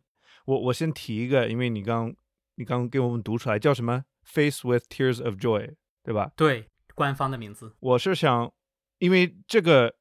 [0.45, 2.13] 我我先提一个，因为你刚
[2.55, 6.31] 你刚给我们读出来叫什么 Face with Tears of Joy，对吧？
[6.35, 7.75] 对，官方的名字。
[7.79, 8.51] 我是想，
[8.97, 9.95] 因为这个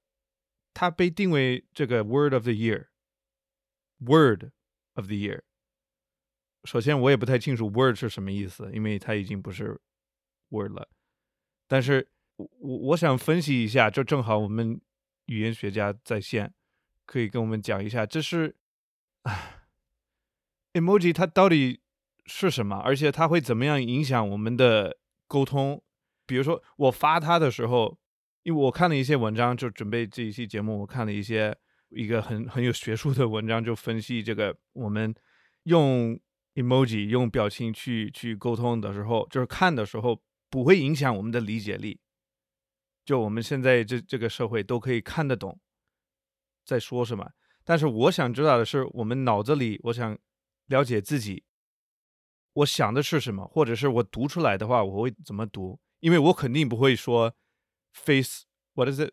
[0.73, 4.51] 它被定为这个 Word of the Year，Word
[4.95, 5.43] of the Year。
[6.65, 9.81] 首先，我也不太清楚 Word 是什么意思，因为它已经不是
[10.49, 10.89] Word 了。
[11.67, 14.81] 但是我我我想分析一下，就正好我们
[15.27, 16.53] 语言学家在线，
[17.07, 18.57] 可以跟我们讲一下，这是
[19.23, 19.65] 唉
[20.73, 21.81] emoji 它到底
[22.27, 25.83] 是什么，而且它会怎么样影响我们的沟通。
[26.27, 27.99] 比如说我发它的时候，
[28.43, 31.57] 因为我看了一些文章，就准备这一期节目，我看了一些
[31.91, 35.15] 一个很很有学术的文章，就分析这个我们
[35.65, 36.19] 用
[36.55, 42.01] emoji 用表情去去沟通的时候，就是看的时候不会影响我们的理解力。
[43.05, 45.59] 就我们现在这这个社会都可以看得懂
[46.65, 47.33] 在说什么，
[47.65, 50.19] 但是我想知道的是，我们脑子里我想
[50.67, 51.45] 了解自己，
[52.53, 55.81] 我想的是什么，或者是我读出来的话，我会怎么读？
[56.01, 57.35] 因为我肯定不会说
[57.93, 59.13] face what is it?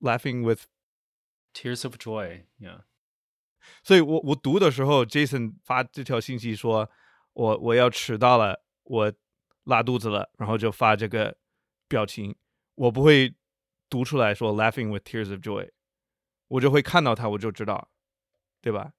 [0.00, 2.82] Laughing with，Tears of joy，yeah，
[3.82, 6.88] 所以我我读的时候，Jason 发这条信息说
[7.32, 9.12] 我我要迟到了，我
[9.64, 11.36] 拉肚子了，然后就发这个
[11.88, 12.36] 表情，
[12.78, 13.34] 我不会
[13.90, 15.68] 读出来说 laughing with tears of joy，
[16.46, 17.90] 我就会看到它，我就知道，
[18.60, 18.92] 对吧？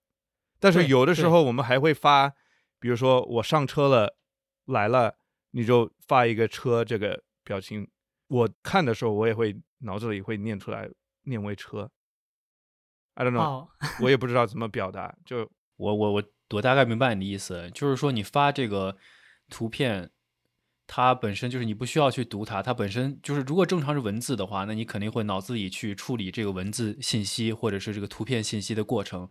[0.60, 2.36] 但是有的时候我们还会发，
[2.80, 4.18] 比如说我上车了，
[4.66, 5.18] 来了，
[5.52, 7.90] 你就发一个车这个表情，
[8.28, 10.90] 我看的时候我也会脑子里会念出来，
[11.24, 11.90] 念为车。
[13.14, 13.70] I don't know，、哦，
[14.02, 18.98] 我也不知道怎么表达，就我我我我大概明白你的意思，就是说你发这个
[19.50, 20.12] 图片，
[20.92, 29.30] 它本身就是你不需要去读它，它本身就是如果正常是文字的话，那你肯定会脑子里去处理这个文字信息或者是这个图片信息的过程，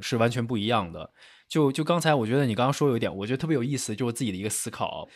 [0.00, 1.12] 是完全不一样的。
[1.46, 5.06] 就就刚才我觉得你刚刚说有一点，我觉得特别有意思，就是自己的一个思考，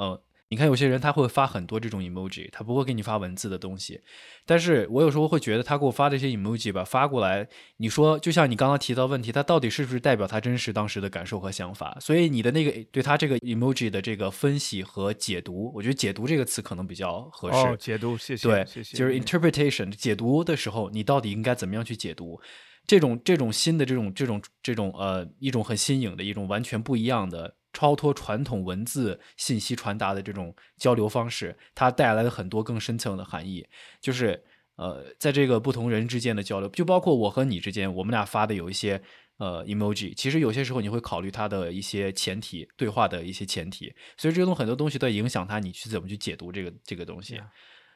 [0.00, 0.16] 嗯。
[0.54, 4.00] 你看，有些人他会发很多这种 emoji，他不会给你发文字的东西。
[4.46, 7.44] 但是我有时候会觉得他给我发这些 emoji 吧，发过来，
[7.78, 11.98] 你说就像你刚刚提到问题，他到底是不是代表他真实当时的感受和想法？
[12.00, 17.58] 所以你的那个对他这个 emoji 的这个分析和解读，我觉得解读这个词可能比较合适。
[17.58, 22.40] 哦，解读，谢谢，对，谢谢，就是嗯 interpretation 解读的时候，你到底应该怎么样去解读？
[22.86, 33.66] 这种这种新的这种这种这种呃一种很新颖的一种完全不一样的超脱传统文字信息传达的这种交流方式，它带来了很多更深层的含义，
[34.00, 34.42] 就是
[34.76, 39.02] 呃在这个不同人之间的交流，就包括我和你之间，我们俩发的有一些
[39.38, 47.38] 呃 emoji，其实有些时候你会考虑它的一些前提，对话的一些前提，所以这种很多东西都影响它你去怎么去解读这个这个东西。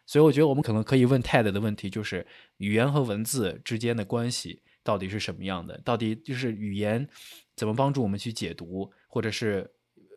[0.04, 5.78] 所以我觉得我们可能可以问 TED 的问题，就是语言和文字之间的关系到底是什么样的？
[5.84, 7.06] 到底就是语言
[7.54, 9.68] 怎么帮助我们去解读，或者是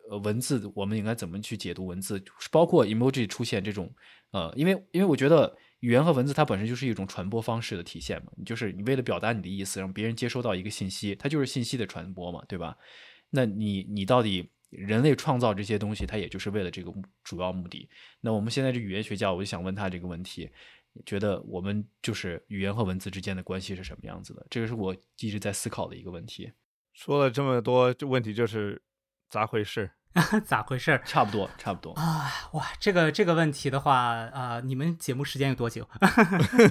[0.08, 2.22] 呃文字我们应该怎么去解读文字？
[2.52, 3.92] 包括 emoji 出现这种
[4.30, 12.76] 呃，因为因为我觉得语言和文字它本身就是一种传播方式的体现嘛，就是你为了表达你的意思，让别人接收到一个信息，它就是信息的传播嘛，对吧？
[13.30, 14.48] 那你你到底？
[14.72, 16.90] 人类创造这些东西，它也就是为了这个
[17.22, 17.86] 主要目的。
[18.22, 20.48] 那我们现在这语言学家，我就想问他这个问题：，
[21.04, 24.46] 觉得我们就是语言和文字之间的关系是什么样子的？
[24.48, 26.50] 这个是我一直在思考的一个问题。
[26.92, 28.80] 说了这么多，这问题就是
[29.28, 29.90] 咋回事？
[30.44, 31.00] 咋回事？
[31.06, 32.30] 差不多，差不多啊！
[32.52, 35.88] 哇，这个这个问题的话，啊，你们节目时间有多久？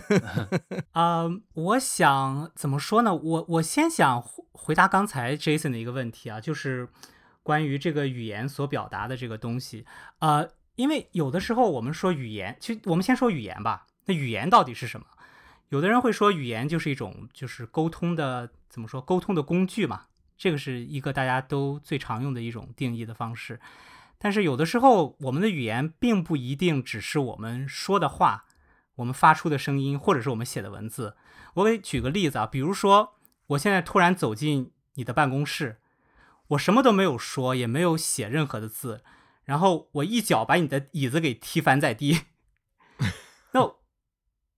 [0.93, 3.13] 啊，我想怎么说呢？
[3.15, 6.89] 我我先想回答刚才 Jason 的一个问题啊，就是。
[7.43, 9.83] 关于这个语言所表达的这个东西，
[10.19, 13.87] 呃，因为有的时候我们说语言，其实我们先说语言吧。
[14.05, 15.07] 那语言到底是什么？
[15.69, 20.03] 有的人会说语言就是一种就是沟通的怎么说沟通的工具嘛，
[20.41, 23.59] 这个是一个大家都最常用的一种定义的方式。
[24.17, 28.45] 但是有的时候我们的语言并不一定只是我们说的话，
[28.95, 31.15] 我们发出的声音，或者是我们写的文字。
[31.53, 33.13] 我给举个例子啊，比如说
[33.49, 35.77] 我现在突然走进你的办公室。
[36.47, 39.03] 我什么都没有说，也没有写任何的字，
[39.43, 42.21] 然后我一脚把你的椅子给踢翻在地。
[43.53, 43.61] 那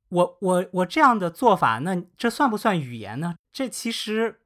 [0.08, 3.36] 我我我这样的做法，那这算不算语言呢？
[3.52, 4.40] 这其实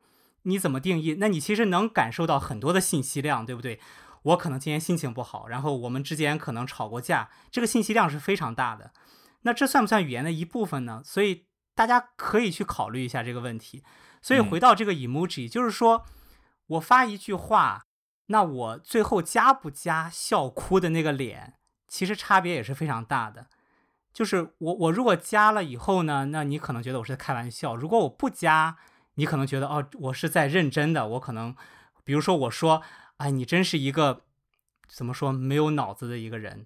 [0.47, 1.17] 你怎么定义？
[1.19, 3.79] 那你其实能感受到很多的信息量，对不对？
[4.23, 8.91] 我可能今天心情不好，然后我们之间可能吵过架，这个信息量是非常大的。
[9.41, 11.01] 那这算不算语言的一部分呢？
[11.05, 13.83] 所以大家可以去考虑一下这个问题。
[14.21, 16.05] 所以回到这个 emoji，就是说。
[16.71, 17.85] 我发一句话，
[18.25, 21.53] 那我最后加不加笑哭的那个脸，
[21.87, 23.47] 其实差别也是非常大的。
[24.11, 28.75] 就是我我如果加了以后呢，那你可能觉得我是在开玩笑；如果我不加，
[29.17, 31.07] 你可能觉得哦，我是在认真的。
[31.07, 31.55] 我可能，
[32.03, 32.81] 比如说我说，
[33.17, 34.23] 哎，你真是一个
[34.87, 36.65] 怎么说没有脑子的一个人。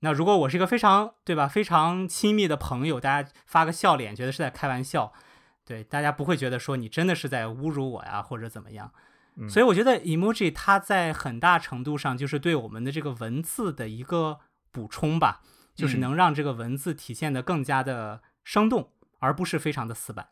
[0.00, 5.12] 那如果我是一个非常对吧非常亲密的朋友，大家发个笑脸，觉得是在开玩笑，
[5.64, 8.90] 对大家不会觉得说你真的是在侮辱我呀或者怎么样。
[9.48, 15.40] 所以我觉得 emoji 它在很大程度上就是对我们的这个文字的一个补充吧，
[15.74, 20.28] 就是能让这个文字体现的更加的生动，而不是非常的死板，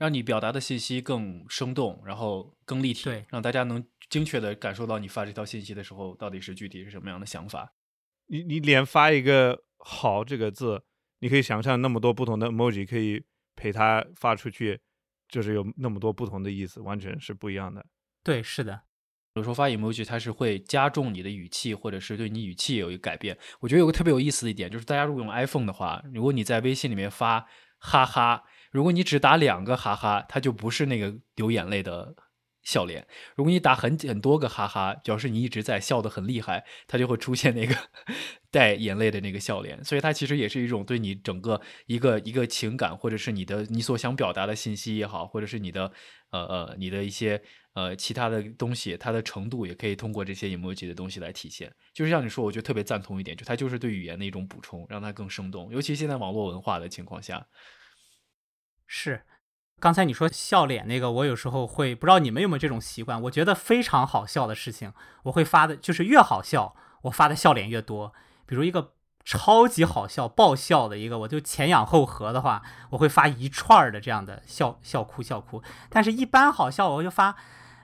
[0.00, 7.74] 让你表达的信息更生动，然后更立体，对，让大家能精确的感受到你发这条信息的时候到底是具体是什么样的想法。
[8.28, 10.82] 你你连发一个“好”这个字，
[11.18, 13.22] 你可以想象那么多不同的 emoji 可以
[13.54, 14.80] 陪它发出去，
[15.28, 17.84] 就是有那么多不同的意思，完全是不一样的。
[18.24, 18.80] 对，是的，
[19.34, 23.36] 有时候发 emoji 它是会加重你的语气，或者是对你语气有一个改变。
[23.60, 32.14] 我觉得有个特别有意思的一点，就是大家如果用 iPhone 的话，如果你在微信里面发哈哈，如果你只打两个哈哈，它就不是那个流眼泪的。
[32.62, 37.74] 笑脸，如果你打很很多个哈哈，表示你一直在笑得很厉害，它就会出现那个
[38.52, 39.82] 带眼泪的那个笑脸。
[39.82, 45.90] 所以它其实也是一种对你整个一个一个情感，或者是你的你所想表达的信息也好，或者是你的
[46.32, 51.72] 呃呃你的一些呃其他的东西，它的程度也可以通过这些 emoji 的东西来体现。
[51.94, 55.72] 就是像你说，我觉得特别赞同一点，就它就是对语言的一种补充，让它更生动。
[55.72, 57.46] 尤其现在网络文化的情况下，
[58.92, 59.22] 是。
[59.78, 63.22] 刚才你说笑脸那个，我有时候会不知道你们有没有这种习惯。
[63.22, 68.12] 我觉得非常好笑的事情，我会发的，就是越好笑，我发的笑脸越多。
[68.46, 75.62] 比如一个超级好笑、爆笑的一个，我就前仰后合的话，我会发一串的这样的笑笑哭笑哭。
[75.88, 77.36] 但是，一般好笑我就发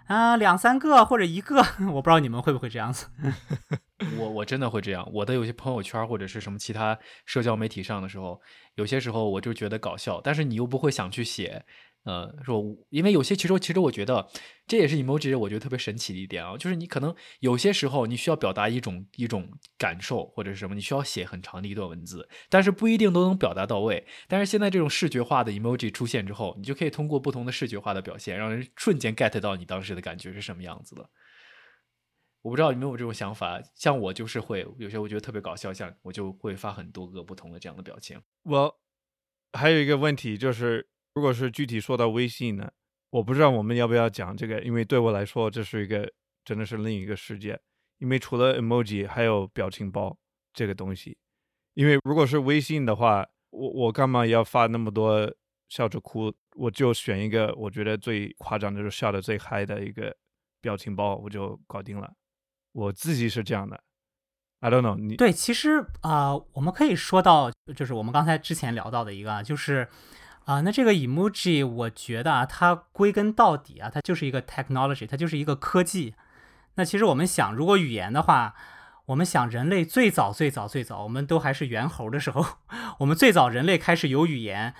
[0.06, 1.56] 啊两三个或者一个，
[1.92, 3.08] 我不知道你们会不会这样子。
[4.18, 5.08] 我我真的会这样。
[5.12, 8.40] 我的有些朋友圈或者是什么其他社交媒体上的时候，
[8.74, 11.64] 有些时候我就觉得搞笑，但是你又不会想去写。
[12.06, 14.28] 呃，说，因为有些其实其实我觉得
[14.64, 24.06] 这也是 emoji，我觉得特别神奇的一点啊，就是你可能有些时候你需要表达一种一种感受或者是什么，你需要写很长的一段文字，但是不一定都能表达到位。
[24.28, 31.10] 但是现在这种视觉化的 emoji 出现之后，你就可以通过不同的视觉化的表现，让人瞬间 get 到你当时的感觉是什么样子的。
[32.42, 38.22] 我不知道你有没有这种想法，像我就是会有些我觉得特别搞笑，像我就会发很多个不同的这样的表情。
[38.44, 38.78] 我
[39.54, 40.88] 还有一个问题就是。
[41.16, 42.70] 如果是具体说到微信呢，
[43.08, 46.12] 我不知道我们要不要讲这个，因为对我来说这是一个
[46.44, 47.58] 真的是另一个世界。
[47.96, 50.14] 因为除了 emoji，还有表情包
[50.52, 51.16] 这个东西。
[51.72, 55.34] 因为如果是微信的话，我我干嘛要发那么多
[55.70, 56.30] 笑着哭？
[56.54, 60.14] 我就选一个我觉得最夸张的，就是笑的最嗨的一个
[60.60, 62.12] 表情包，我就搞定了。
[62.72, 63.82] 我自己是这样的
[64.60, 69.88] ，I don't know 你对，其实啊、我们可以说到，就是我们刚才之前聊到的一个啊，就是
[70.46, 76.14] 啊、那这个 emoji，我觉得啊，它归根到底啊，它就是一个 technology，它就是一个科技。
[76.76, 78.54] 那其实我们想，如果语言的话，
[79.06, 82.46] 我们想人类最早最早最早，我们都还是猿猴的时候，
[83.00, 84.74] 我们最早人类开始有语言，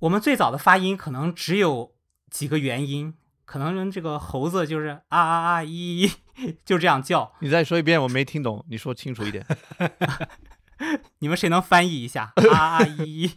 [0.00, 1.94] 我们最早的发音可能只有
[2.28, 6.10] 几个元音，可能这个猴子就是啊啊啊一一，
[6.64, 7.32] 就这样叫。
[7.38, 9.46] 你再说一遍，我没听懂，你说清楚一点。
[11.20, 12.32] 你们谁能翻译一下？
[12.50, 13.30] 啊啊一一，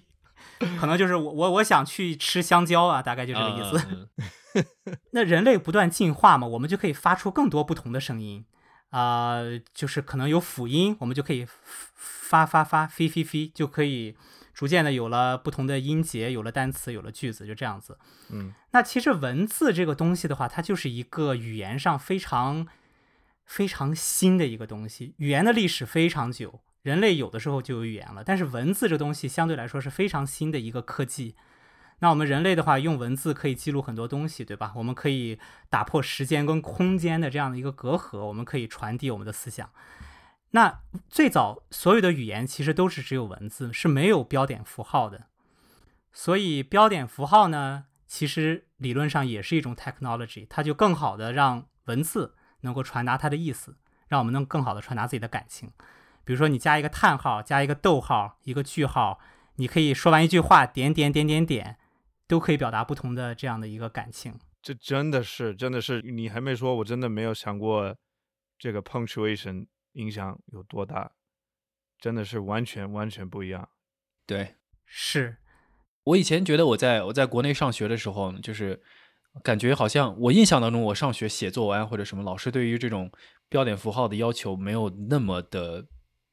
[0.79, 3.87] 可能就是我我我想去吃香蕉啊，大概就这个意思。
[3.89, 4.07] 嗯
[5.11, 8.45] 那人类不断进化嘛，我们就可以发出更多不同的声音
[8.89, 9.37] 啊、
[9.73, 11.47] 就是可能有辅音，我们就可以
[11.95, 14.17] 发发发飞飞飞，就可以
[14.53, 17.97] 逐渐的有了不同的音节，有了单词，有了句子，就这样子。
[18.29, 22.67] 嗯，那其实文字这个东西的话，它就是一个语言上非常
[23.45, 25.15] 非常新的一个东西。
[25.19, 31.35] 语言的历史非常久，人类有的时候就有语言了，但是文字这东西相对来说是非常新的一个科技。
[31.99, 34.73] 那我们人类的话，用文字可以记录很多东西，对吧？
[34.75, 35.37] 我们可以
[35.69, 39.69] 打破时间跟空间的这样的一个隔阂，我们可以传递我们的思想。
[40.51, 45.27] 那最早所有的语言其实都是只有文字，是没有标点符号的。
[46.11, 53.77] 所以标点符号呢，其实理论上也是一种 technology，它就更好的让文字能够传达它的意思，
[54.07, 55.71] 让我们能更好的传达自己的感情。
[56.31, 59.19] 比如说你加一个叹号，加一个逗号，一个句号，
[59.57, 61.77] 你可以说完一句话，点点点点点，
[62.25, 64.39] 都可以表达不同的这样的一个感情。
[64.61, 67.93] 这真的是，真的是，你还没说，我真的没有想过
[68.57, 71.11] 这个 punctuation 影响有多大，
[71.99, 73.67] 真的是完全完全不一样。
[74.25, 74.55] 对，
[74.85, 75.35] 是，
[76.05, 78.81] 我以前觉得我在我在国内上学的时候，就是
[79.43, 83.11] 感觉好像我印象当中，我上学写作文或者什么，老师对于这种
[83.49, 85.85] 标点符号的要求没有那么的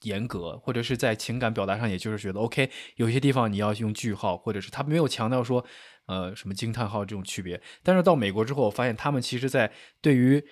[0.03, 5.65] 严格，或者是在情感表达上，也就是觉得 OK，有些地方你要用句号，或者是他没有强调说
[6.07, 7.61] 呃什么惊叹号这种区别。
[7.83, 10.45] 但是到美国之后，我发现他们其实在对于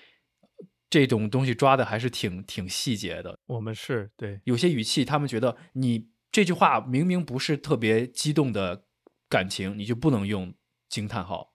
[0.89, 3.39] 这种东西抓的还是挺挺细节的。
[3.47, 8.85] 我们是对，有些语气，他们觉得你这句话明明不是特别激动的
[9.29, 10.55] 感情，你就不能用
[10.89, 11.55] 惊叹号，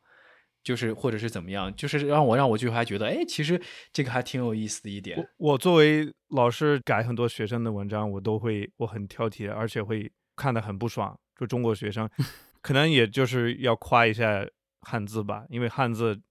[0.64, 5.18] 就是或者是怎么样，就是让我让我就还觉得，哎，其实这个还挺有意思的一点。
[5.18, 11.18] 我我作为老师改很多学生的文章，我都会我很挑剔，而且会看得很不爽。
[11.40, 12.08] 就中国学生，
[12.62, 14.46] 可能也就是要夸一下
[14.82, 16.22] 汉字吧，因为汉字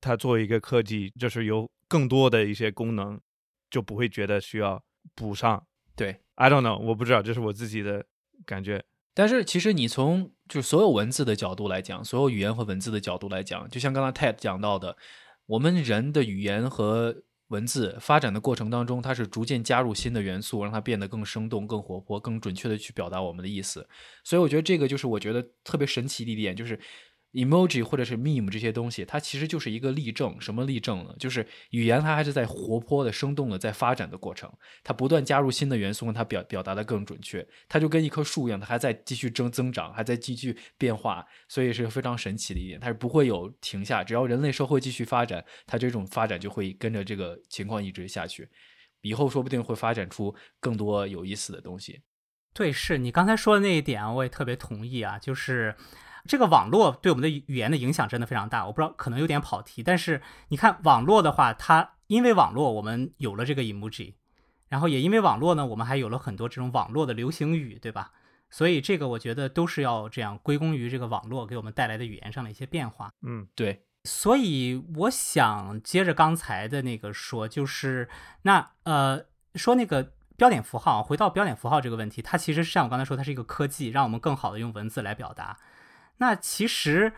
[0.00, 3.18] 它作为一个科技，就是有更多的一些功能，
[3.70, 4.82] 就不会觉得需要
[5.14, 5.66] 补上。
[5.96, 8.04] 对，I don't know，我不知道，这是我自己的
[8.44, 8.84] 感觉。
[9.14, 14.96] 但是其实你从就所有文字的角度来讲，所有语言和文字的角度来讲，就像刚才 Ted 讲到的，
[15.46, 17.14] 我们人的语言和
[17.48, 23.86] 文字发展的过程当中，它是逐渐加入新的元素，让它变得更生动、更活泼、更准确的去表达我们的意思。
[24.24, 26.78] 所以我觉得这个就是我觉得特别神奇的一点，就是
[27.32, 30.40] emoji 或者是 meme 这些东西，它其实就是一个例证。
[30.40, 31.14] 什么例证呢？
[31.18, 34.50] 就是语言它还是在活泼的、生动的在发展的过程，
[34.82, 37.46] 它不断加入新的元素，让它表表达的更准确。
[37.68, 42.80] 它就跟一棵树一样，它还在继续增增长，还在继续变化，所以是非常神奇的一点。
[42.80, 48.48] 它是不会有停下，只要人类社会继续发展，它这种发展就会跟着这个情况一直下去。
[49.02, 52.00] 以后说不定会发展出更多有意思的东西。
[52.52, 55.16] 对，是你刚才说的那一点，我也特别同意啊。
[55.18, 55.72] 就是
[56.28, 58.66] 这个网络对我们的语言的影响真的非常大。
[58.66, 64.14] 我不知道可能有点跑题，但是你看网络的话，它因为网络我们有了这个 emoji，
[64.68, 68.12] 然后也因为网络呢，我们还有了很多这种网络的流行语，对吧？
[68.50, 73.10] 所以这个我觉得都是要这样归功于这个网络给我们带来的语言上的一些变化。
[73.22, 78.08] 嗯，对，所以我想接着刚才的那个说，就是
[78.42, 79.22] 那呃
[79.54, 85.58] 说那个标点符号，回到标点符号这个问题，它其实像我刚才说，它是一个科技，让我们更好的用文字来表达。
[86.18, 87.12] 那其实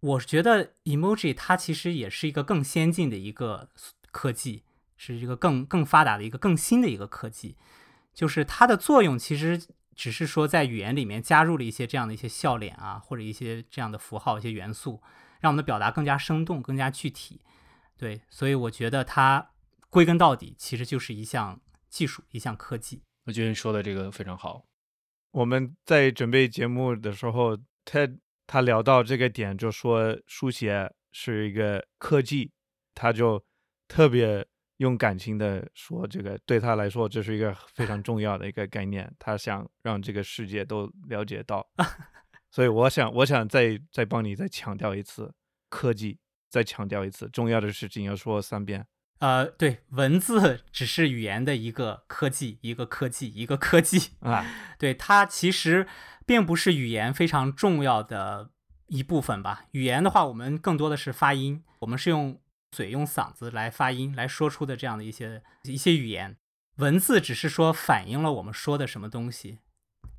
[0.00, 3.70] 我觉得 emoji 它其实也是一个更先进的一个
[4.10, 4.64] 科技，
[4.96, 7.56] 是一个更更发达的一个更新的一个科技，
[8.12, 9.62] 就是它的作用其实
[9.94, 15.02] 只是说在语言里面加入了一些这样的一些笑脸啊，或者一些这样的符号、一些元素。
[15.40, 17.40] 让我们的表达更加生动、更加具体。
[17.96, 19.50] 对，所以我觉得它
[19.88, 23.02] 归根到底其实就是一项技术、一项科技。
[23.24, 24.64] 我觉得你说的这个非常好。
[25.30, 28.18] 我们在准备节目的时候，Ted
[28.48, 32.50] 他聊到这个点，就说书写是一个科技，
[32.94, 33.44] 他就
[33.86, 34.44] 特别
[34.78, 41.68] 用感情的说，这个对他来说这是一个非常重要的一个概念，他想让这个世界都了解到。
[42.50, 45.34] 所以我想，我想再再帮你再强调一次
[45.68, 46.18] 科技，
[46.48, 48.86] 再强调一次重要的事情要说三遍。
[49.18, 54.46] 呃，对，文字只是语言的一个科技，一个科技，一个科技 啊。
[54.78, 55.88] 对，它其实
[56.24, 58.50] 并不是语言非常重要的
[58.86, 59.64] 一部分吧。
[59.72, 62.40] 语言的话，我们更多的是发音，我们是用
[62.70, 66.36] 嘴、用嗓子来发音来说出的这样的一些一些语言。
[66.76, 69.58] 文字只是说反映了我们说的什么东西，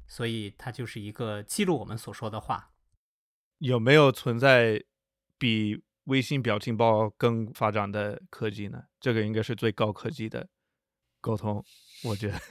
[0.08, 2.72] 所以它就是一个记录我们所说的话。
[3.60, 4.84] 有没有存在
[5.38, 5.84] 比？
[6.10, 8.84] 微信表情包更发展的科技呢？
[9.00, 10.50] 这个应该是最高科技的
[11.22, 11.64] 沟通，
[12.04, 12.40] 我觉得。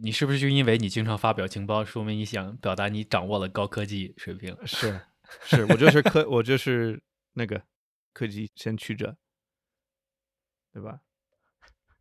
[0.00, 4.56] 你是不是就因为你经常发表情包，说明你想表达你掌握了高科技水平？
[4.64, 5.00] 是，
[5.42, 7.02] 是我就是科，我就是
[7.32, 7.62] 那个
[8.12, 9.16] 科技先驱者，
[10.72, 11.00] 对吧？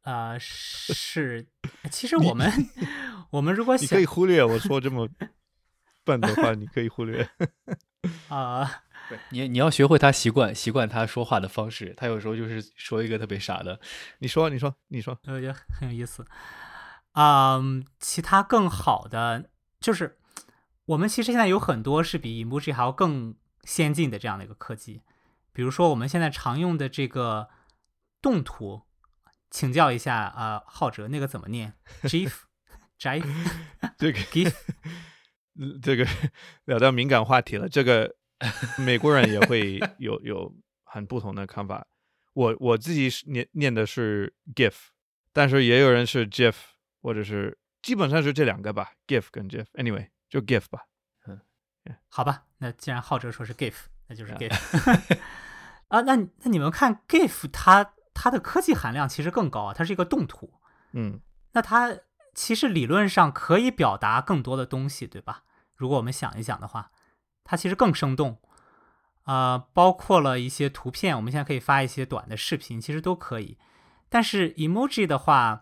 [0.03, 1.47] 啊，是。
[1.91, 2.49] 其实我们
[3.31, 5.09] 我们如果你可以忽略我说这么
[6.05, 7.27] 笨的话，你可以忽略
[8.29, 8.83] 啊。
[9.29, 13.79] 你你要学会他习惯习惯他说话的方式，他有时候就是说一个特别傻的。
[14.19, 16.25] 你说你说你说，我觉得很有意思。
[17.13, 19.49] 嗯，其他更好的
[19.79, 20.17] 就是，
[20.85, 25.01] 我们其实现在有很多是比 emoji 还要更先进的这样的一个科技，
[25.51, 27.49] 比如说我们现在常用的这个
[28.21, 28.83] 动图，
[29.49, 33.23] 请教一下啊，浩哲那个怎么念？gif，gif，
[33.97, 34.53] 这个 gif，
[35.81, 36.05] 这个
[36.65, 38.15] 聊到敏感话题了，这个。
[38.77, 41.85] 美国人也会 有有很不同的看法。
[42.33, 44.75] 我我自己是念念的是 GIF，
[45.33, 46.55] 但是也有人是 GIF，
[47.01, 49.65] 或者是基本上是这两个吧，GIF 跟 GIF。
[49.73, 50.83] Anyway，就 GIF 吧。
[51.25, 51.41] 嗯，
[52.09, 53.73] 好吧，那既然浩哲说是 GIF，
[54.07, 55.17] 那就是 GIF。
[55.89, 60.53] 啊，那那你们看 GIF，它它的科技含量其实更高啊，它是一个动图。
[60.91, 61.19] 嗯，
[61.53, 61.97] 那它
[62.35, 65.43] 其实理论上可以表达更多的东西，对吧？
[65.75, 66.91] 如果我们想一想的话。
[67.49, 68.37] 它其实更生动，
[69.23, 73.57] 啊，包括了一些图片，我们现在可以发一些短的视频，其实都可以。
[74.09, 75.61] 但是 emoji 的话，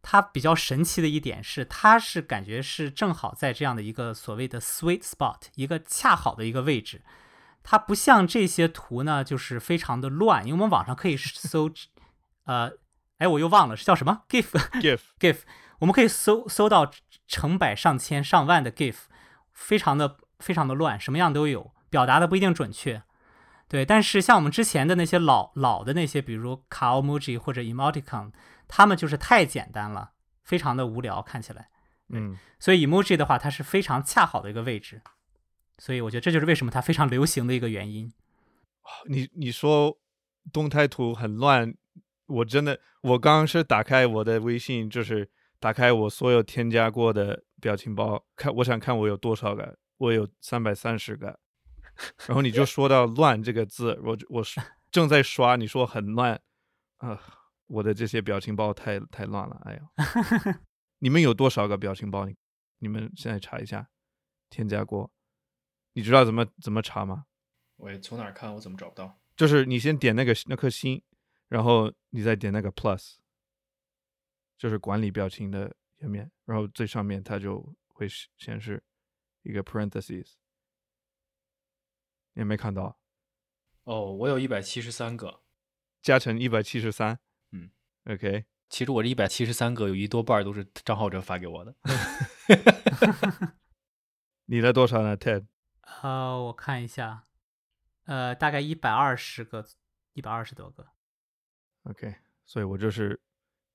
[0.00, 7.02] 它比较神奇的一点是，它是感觉是正好在这样的一个所谓的 sweet spot，一个恰好的一个位置。
[7.62, 11.70] 它不像这些图呢，就是非常的乱，因为我们网上可以搜，
[12.44, 12.72] 呃，
[13.18, 15.40] 哎，我又忘了是叫什么 gif，gif，gif，
[15.80, 16.90] 我们可以搜搜到
[17.28, 18.94] 成百上千上万的 gif，
[19.52, 20.16] 非常的。
[20.38, 23.02] 非常的乱，什么样都有，表达的不一定准确，
[23.68, 23.84] 对。
[23.84, 28.32] 但是像我们之前的那些老老的那些，比如卡 emoji 或者 emoticon，
[28.68, 30.12] 他们就是太简单了，
[30.42, 31.68] 非常的无聊，看起来。
[32.10, 32.36] 嗯。
[32.58, 35.02] 所以 emoji 的话，它是非常恰好的一个位置，
[35.78, 38.12] 所以我觉得这就是为什么它非常流行的一个原因。
[39.08, 39.98] 你你说
[40.52, 41.74] 动态图很乱，
[42.26, 45.28] 我真的，我刚刚是打开我的微信，就是
[45.58, 49.76] 打开我所有添加过的表情包，看我想看我有多少个。
[49.98, 51.38] 我有三百三十个，
[52.26, 54.42] 然后你就 说到“乱”这个字，我我
[54.90, 56.40] 正在刷，你说很乱
[56.98, 57.20] 啊，
[57.66, 60.60] 我的这些表情包太太乱了，哎呀，
[61.00, 62.26] 你们有多少个表情包？
[62.26, 62.36] 你
[62.78, 63.88] 你们现在查一下，
[64.50, 65.10] 添加过，
[65.94, 67.24] 你知道怎么怎么查吗？
[67.76, 68.54] 我从哪看？
[68.54, 69.18] 我怎么找不到？
[69.36, 71.02] 就是你先点那个那颗心，
[71.48, 73.16] 然后你再点那个 plus，
[74.58, 78.82] 就是管理表情的页面，然后最上面它就会显示。
[79.46, 80.32] 一个 parentheses，
[82.32, 82.98] 你没看到？
[83.84, 85.42] 哦，我有一百七十三个，
[86.02, 87.20] 加成一百七十三。
[87.52, 87.70] 嗯
[88.06, 88.46] ，OK。
[88.68, 91.76] 其实我这一百七十三个有一多半都是张浩哲发给我的。
[94.46, 95.46] 你的多少呢，Ted？
[96.02, 97.22] 呃，我看一下，
[98.06, 99.64] 呃，大概一百二十个，
[100.14, 100.88] 一百二十多个。
[101.84, 103.20] OK，所以我就是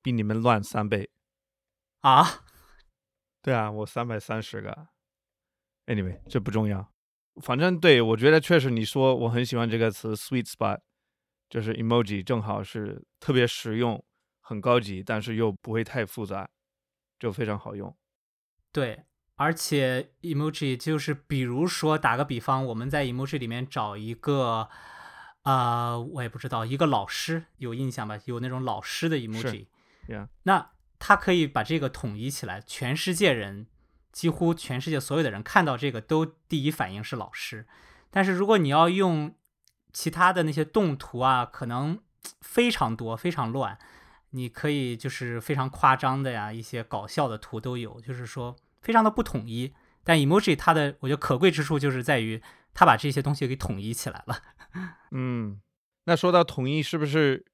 [0.02, 1.10] 比你们乱三倍。
[2.02, 2.44] 啊？
[3.42, 4.90] 对啊，我三百三十个。
[5.92, 6.90] Anyway，这不重要，
[7.42, 10.80] 反正对我觉得确实，你说我很喜欢这个词 “sweet spot”，
[11.50, 14.02] 就是 emoji，正好是特别实用、
[14.40, 16.50] 很高级，但是又不会太复杂，
[17.20, 17.94] 就非常好用。
[18.72, 19.04] 对，
[19.36, 24.70] 而且 emoji 就是，比如说打个比方，我们在 emoji 里面找一个，
[25.42, 28.18] 啊，我也不知道，一个老师有印象吧？
[28.24, 29.68] 有那种老师的 emoji，
[30.44, 33.68] 那他可以把这个统一起来，全世界人。
[34.12, 37.66] 几乎全世界所有的人看到这个都第一反应是老师，
[38.10, 39.36] 但是如果你要用
[39.94, 42.00] 其他的那些动图啊，可能
[42.42, 43.78] 非常多非常乱。
[44.32, 49.74] 你可以就是非常夸张的呀，一些搞笑的图都有，就是说非常的不统一。
[50.04, 52.42] 但 emoji 它的我觉得可贵之处就是在于
[52.74, 54.42] 它把这些东西给统一起来了。
[55.12, 55.60] 嗯，
[56.06, 57.46] 那说到统一，是不是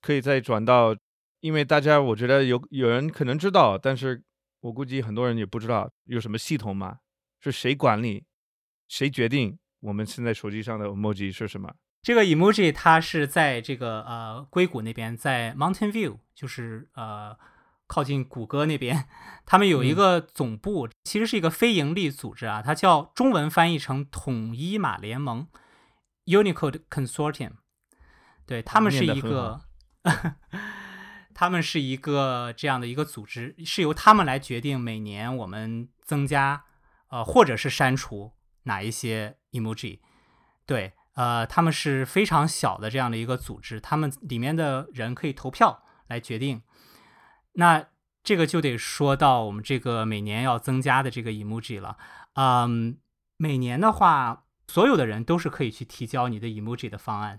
[0.00, 0.96] 可以再转到？
[1.40, 4.24] 因为大家我觉得有有人可能知道，但是。
[4.60, 6.98] 我估计很多人也不知道有什么系统嘛，
[7.40, 8.24] 是谁管理？
[8.88, 11.74] 谁决定我们现在手机上的 emoji 是什么？
[12.02, 17.36] 这个 emoji 它是在这个呃硅谷那边，在 Mountain View，就是呃
[17.86, 19.06] 靠近谷歌那边，
[19.44, 25.48] 他们有一个总部，其实是一个非盈利组织啊，它叫中文翻译成统一码联盟
[26.26, 27.52] （Unicode Consortium）。
[28.46, 29.60] 对他们是一个，
[31.38, 36.64] 他们是一个这样的一个组织，是由他们来决定每年我们增加
[37.10, 38.32] 呃或者是删除
[38.64, 40.00] 哪一些 emoji。
[40.66, 40.94] 对。
[41.14, 46.62] 呃，他们是非常小的这样的一个组织，他们里面的人可以投票来决定。
[47.54, 47.86] 那
[48.22, 51.96] 这个就得说到我们这个每年要增加的这个 emoji 了。
[52.34, 52.98] 嗯，
[53.36, 57.38] 每年的话，所有的人都是可以去提交你的 emoji 的方案，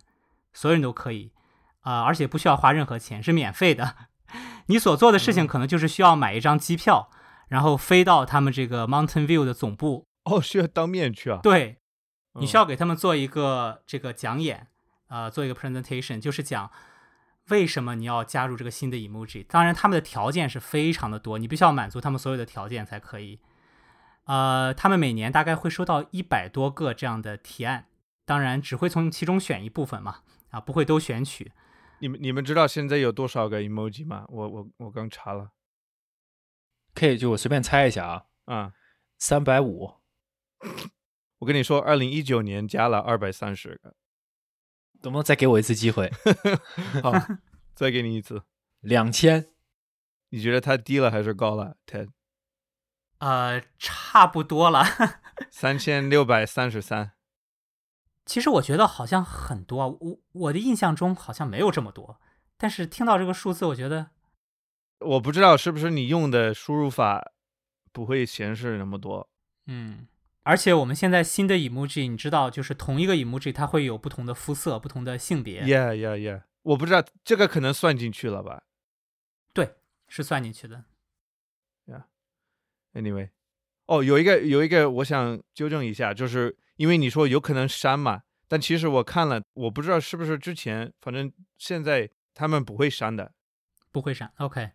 [0.51, 1.31] 所有人都可以
[1.81, 3.95] 啊，而且不需要花任何钱，是免费的。
[4.67, 7.09] 你所做的事情可能就是需要买一张机票，
[7.47, 10.05] 然后飞到他们这个 Mountain View 的总部。
[10.25, 11.39] 哦，需要当面去啊？
[11.41, 11.77] 对。
[12.33, 14.67] 你需要给他们做一个这个讲演，
[15.07, 16.69] 呃，做一个 presentation，就是讲
[17.49, 19.43] 为什么你要加入这个新的 emoji。
[19.49, 23.39] 当然，他们的条件是非常的多，你必须要满足他们所有的条件才可以。
[24.25, 27.87] 呃，他们每年大概会收到一百多个这样的提案，
[28.25, 30.17] 当然只会从其中选一部分嘛，
[30.51, 31.51] 啊，不会都选取。
[31.99, 34.25] 你们你们知道现在有多少个 emoji 吗？
[34.29, 35.51] 我我我刚查了，
[36.93, 38.73] 可以就我随便猜一下啊，啊，
[39.17, 39.95] 三百五。
[41.39, 43.95] 我跟你说，二零一九年加了二百三十个，
[45.03, 46.11] 能不能再给我一次机会？
[47.01, 47.13] 好，
[47.73, 48.43] 再给你一次，
[48.81, 49.47] 两千。
[50.31, 52.09] 你觉得它低了还是高了？Ted？
[53.19, 54.83] 呃，差不多了，
[55.49, 57.13] 三千六百三十三。
[58.29, 62.21] 其实我觉得好像很多，我我的印象中好像没有这么多。
[62.57, 64.11] 但是听到这个数字，我觉得，
[64.99, 67.31] 我不知道是不是你用的输入法
[67.91, 69.27] 不会显示那么多。
[69.65, 70.07] 嗯。
[70.43, 75.63] 而且我们现在新的 emoji，你知道，就是同一个 emoji，它会有不同的肤色、不同的性别。
[75.63, 76.43] Yeah, yeah, yeah。
[76.61, 78.61] 我不知道这个可能算进去了吧？
[79.53, 79.73] 对，
[80.07, 80.85] 是算进去的。
[81.87, 82.03] Yeah.
[82.93, 83.31] Anyway，
[83.87, 93.33] 哦，有一个有一个，我想纠正一下，就是因为你说有可能删嘛，但其实我看了，我不知道是不是之前，反正现在他们不会删的，
[93.91, 94.31] 不会删。
[94.37, 94.71] OK，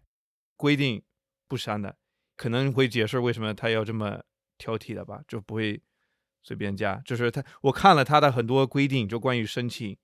[0.55, 1.03] 规定
[1.49, 1.97] 不删的，
[2.37, 4.23] 可能会解释为什么他要这么。
[4.57, 5.83] 挑剔的吧，就不会
[6.45, 6.95] 随便加。
[7.05, 9.99] 就是他，我看了他的很多规定，就关于申请，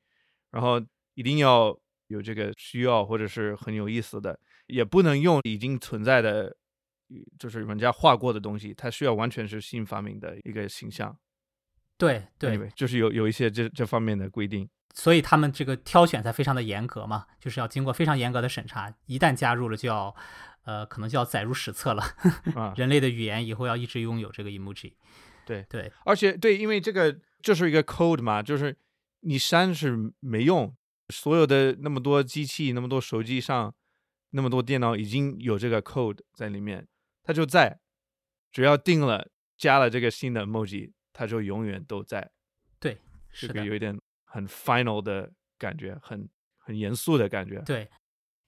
[0.51, 0.85] 然后
[1.15, 1.79] 一定要
[2.09, 6.57] 有这个需要或者是很有意思的，也不能用已经存在的，
[7.39, 11.17] 就是人家画过的东西，它需要完全是新发明的一个形象。
[12.01, 20.17] 对对，就是有有一些这这方面的规定，所以他们这个挑选才非常的严格嘛，就是要经过非常严格的审查，一旦加入了就要。
[20.65, 22.03] 呃，可能就要载入史册了。
[22.55, 24.93] 啊， 人类的语言以后要一直拥有这个 emoji。
[25.47, 28.77] 对对，而且对，因为这个就是一个 code 嘛，就是
[29.21, 30.73] 你删是没用。
[31.09, 33.75] 所有的那么多机器、那么多手机上、
[34.33, 36.87] 那么多电脑已经有这个 code 在里面，
[37.25, 37.81] 它就在。
[38.53, 42.31] 只要定了加了这个新的 emoji，它就永远都在。
[42.79, 42.97] 对，
[43.29, 43.95] 是的，有一点
[44.25, 47.61] 很 final 的感觉，很很严肃的感觉。
[47.67, 47.87] 对。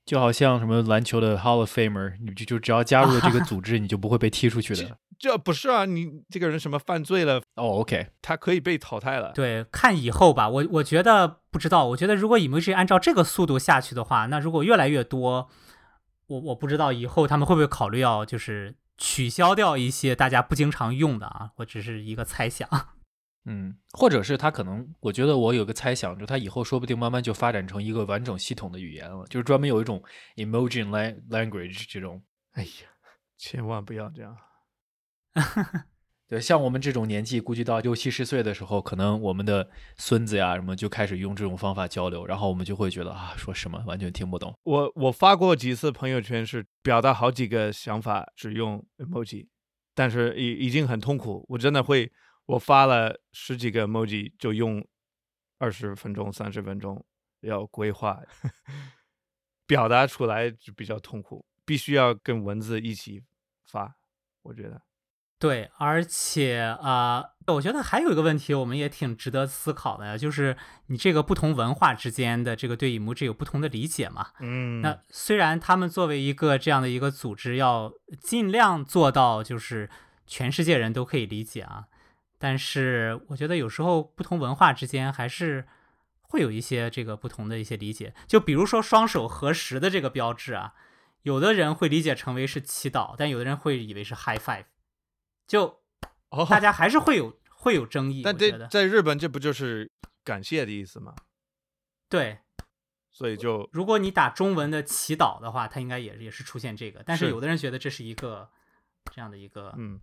[0.06, 4.98] 就好像什么篮球的 Hall of Famer，你就就只要加入了这个组织，你就不会被踢出去的。
[5.18, 7.36] 这不是啊，你这个人什么犯罪了？
[7.56, 9.30] 哦，OK，他可以被淘汰了。
[9.32, 10.48] 对，看以后吧。
[10.48, 11.88] 我我觉得不知道。
[11.88, 15.48] 我觉得如果 emoji 按照这个速度下去的话，那如果越来越多，
[16.26, 21.50] 我我不知道以后他们会不会考虑要就是取消掉一些大家不经常用的啊？
[21.56, 22.68] 我只是一个猜想。
[23.44, 30.00] 嗯，或者是他可能，我觉得我有个猜想，就他以后说不定慢慢就发展成一个完整系统的语言了，就是专门有一种
[30.36, 30.88] emoji
[31.28, 32.22] language 这种。
[32.52, 32.70] 哎呀，
[33.36, 34.36] 千万不要这样。
[36.32, 39.68] 对，像我们这种年纪，估计到六七十岁的时候，可能我们的
[39.98, 44.54] 孙子呀什么就开始用这种方法交流，然后我们就会觉得啊，说什么完全听不懂。
[44.62, 49.46] 我我发过几次朋友圈，是表达好几个想法，只用 emoji，
[49.94, 52.10] 但是已已经很痛苦，我真的会。
[52.46, 54.82] 我发了十几个 emoji，就用
[55.58, 57.04] 二十分钟、三十分钟
[57.42, 58.22] 要规划，
[59.68, 63.22] 表达出来就比较痛苦，必须要跟文字一起
[63.66, 63.94] 发。
[64.40, 64.80] 我觉得，
[65.42, 74.28] 对，而且啊，我觉得还有一个问题，我们也挺值得思考的，就是你这个不同文化之间的这个对 emoji 有不同的理解嘛？
[74.38, 79.90] 嗯，那虽然他们作为一个这样的一个组织，要尽量做到就是
[80.28, 81.86] 全世界人都可以理解啊。
[82.38, 85.66] 但是我觉得有时候不同文化之间还是
[86.20, 88.14] 会有一些这个不同的一些理解。
[88.28, 90.74] 就比如说双手合十的这个标志啊，
[91.22, 94.66] 有的人会理解成为是祈祷，但有的人会以为是 high five。
[95.46, 95.82] 就
[96.30, 98.22] 哦，大家还是会有会有争议。
[98.22, 99.90] 但我觉得这在日本这不就是
[100.24, 101.14] 感谢的意思吗？
[102.08, 102.40] 对，
[103.10, 107.02] 所以就如果你打中文的祈祷的话，它应该也也是出现这个。
[107.04, 108.50] 但是是有的人觉得这是一个
[109.12, 110.00] 这样的一个嗯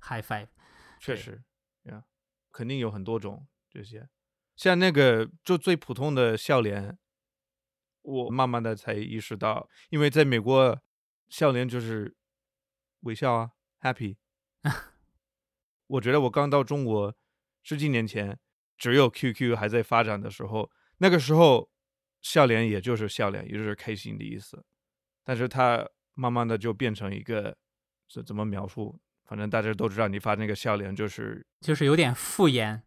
[0.00, 0.48] ，high five。
[0.98, 1.42] 确实
[1.84, 2.04] 呀，
[2.52, 4.08] 肯定有很多种这些。
[4.56, 6.98] 像那个就最普通的笑脸，
[8.02, 10.78] 我慢慢的才意识到，因为在美国
[11.28, 12.14] 笑脸就是
[13.00, 13.50] 微笑啊
[13.80, 14.16] ，happy。
[15.86, 17.14] 我觉得我刚到中国
[17.62, 18.38] 十几年前，
[18.76, 21.70] 只有 QQ 还在发展的时候，那个时候
[22.20, 24.64] 笑脸也就是笑脸，也就是开心的意思。
[25.24, 27.56] 但是它慢慢的就变成一个，
[28.08, 29.00] 这怎么描述？
[29.24, 32.82] 反正大家都知道，你发那个笑脸就是就是有点敷衍。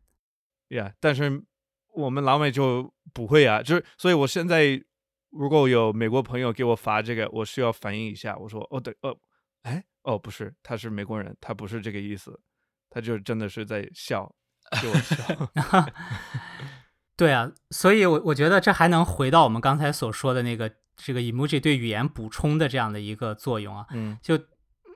[0.69, 1.43] 呀但是
[1.89, 4.83] 我们老美就不会啊，就是所以我现在
[5.29, 9.17] 如果有美国朋友给我发这个，我需要反应一下，我说哦对哦，
[9.61, 12.39] 哎哦不是，他是美国人，他不是这个意思，
[12.89, 14.33] 他就真的是在笑，
[14.81, 15.89] 对我笑。
[17.15, 23.85] 对啊，所以我我觉得这还能回到我们刚才所说的那个这个 emoji 对语言补充的这样的一个作用啊。
[23.91, 24.37] 嗯就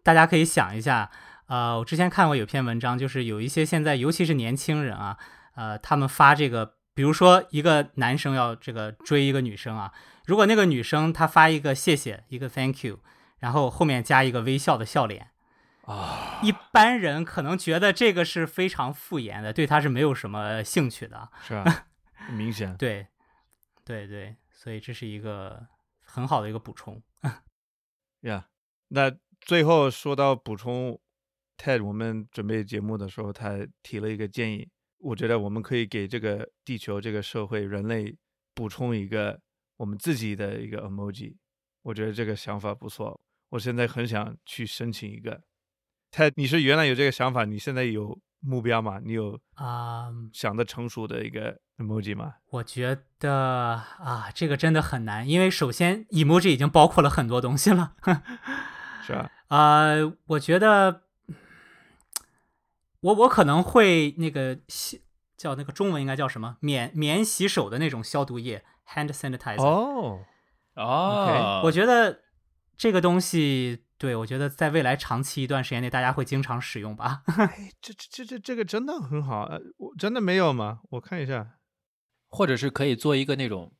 [0.03, 1.11] 大家可以想一下，
[1.47, 5.17] 呃，我之前看过有篇文章，就是有一些现在尤其是年轻人啊，
[5.55, 9.93] 呃，他们发这个，比如说一个男生要这个追一个女生啊，
[10.25, 12.99] 如果那个女生她发一个谢谢，一个 thank you，
[13.39, 15.31] 然后后面加一个微笑的笑脸，
[15.83, 21.29] 啊，一般人可能觉得这个是非常敷衍的，对他是没有什么兴趣的。
[21.43, 21.87] 是吧？
[22.33, 23.07] 明显，对，
[23.85, 25.67] 对对，所以这是一个
[26.01, 27.01] 很好的一个补充。
[28.21, 28.47] 呀
[28.89, 30.99] 那最后说到补充
[31.57, 34.67] ，Ted，我们准备节目的时候，他提了一个建议，
[34.97, 38.17] 我觉得我们可以给这个地球、这个社会、人类
[38.53, 39.39] 补充一个
[39.77, 41.35] 我们自己的一个 emoji。
[41.83, 43.17] 我觉得这个想法不错，
[43.49, 45.41] 我现在很想去申请一个。
[46.11, 48.99] Ted，你是原来有这个想法，你现在有目标吗？
[49.03, 52.35] 你有啊、想的成熟的一个 emoji 吗？
[52.49, 57.93] 我觉得啊，这个真的很难，因为首先 emoji 已经包括了很多东西了。
[59.03, 59.31] 是吧？
[59.47, 61.03] 呃，我觉得
[62.99, 65.01] 我我可能会那个洗
[65.37, 69.61] 叫那个中文应该叫什么免免洗手的那种消毒液 hand sanitizer。
[69.61, 70.19] 哦，
[70.75, 72.21] 哦，我觉得
[72.77, 77.23] 这个东西，对我觉得在未来长期一段时间内，大家会经常使用吧。
[77.37, 80.81] 哎，这这这这这个真的很好，呃，我真的没有吗？
[80.91, 81.55] 我看一下。
[82.29, 83.73] 或者是可以做一个那种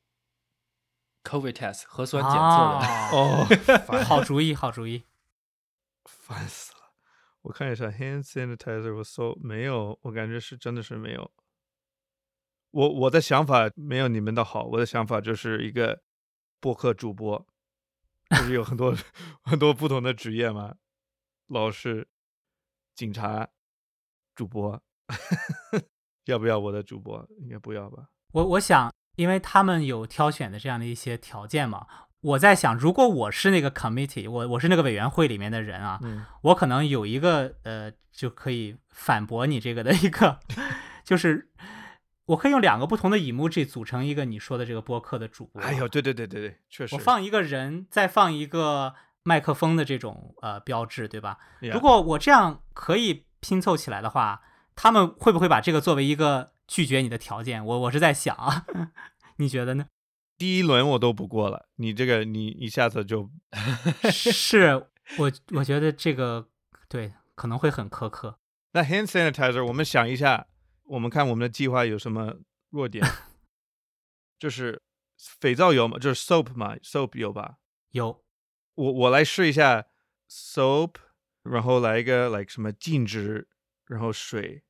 [1.22, 2.86] COVID test 核酸检测的。
[3.12, 3.46] 哦，
[3.88, 5.04] 哦，好主意，好主意。
[6.06, 6.78] 烦死了！
[7.42, 11.30] 我看一下 hand sanitizer，我搜没有，我感觉是真的是没有。
[12.70, 16.02] 我我的想法没有你们的好，我的想法就是一个
[16.58, 17.46] 播客主播，
[18.30, 18.94] 就是有很多
[19.42, 20.74] 很多不同的职业嘛，
[21.46, 22.08] 老师、
[22.94, 23.48] 警察、
[24.34, 24.82] 主播，
[26.26, 27.26] 要不要我的主播？
[27.40, 28.08] 应该不要吧？
[28.32, 31.86] 我我想，因为他们有挑选的这样的一些条件嘛，
[32.20, 40.38] 我在想，如果我是那个 committee，我我是那个委员会里面的人啊，嗯，我可能有一个呃，就可以反驳你这个的一个，
[41.02, 41.50] 就是
[42.28, 45.62] 我可以用两个不同的 emoji 组成一个你说的这个播客的主播。
[45.62, 46.94] 哎呦，对对对对对，确实。
[46.94, 51.38] 我放一个人，再放一个麦克风的这种呃标志，对吧
[51.72, 54.42] 如果我这样可以拼凑起来的话，
[54.76, 57.64] 他们会不会把这个作为一个拒绝你的条件？
[57.64, 58.66] 我我是在想啊，
[59.36, 59.86] 你觉得呢？
[60.36, 63.30] 第一轮我都不过了，你这个你一下子就
[64.10, 64.74] 是
[65.18, 66.46] 我我觉得这个
[66.88, 68.38] 对可能会很苛刻。
[68.72, 70.46] 那 hand sanitizer，我们想一下，
[70.88, 73.04] 我们看我们的计划有什么弱点？
[74.38, 74.82] 就是
[75.16, 75.98] 肥皂有嘛？
[75.98, 77.58] 就是 soap 嘛，soap 有吧？
[77.90, 78.24] 有
[78.74, 79.86] 我我来试一下
[80.28, 80.94] soap，
[81.42, 83.48] 然后来一个 like 什么静止，
[83.86, 84.62] 然后水，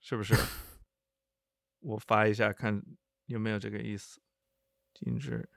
[0.00, 0.34] 是不是？
[1.80, 2.82] 我发一下看
[3.26, 4.20] 有没有这个意思。
[4.92, 5.48] 静止，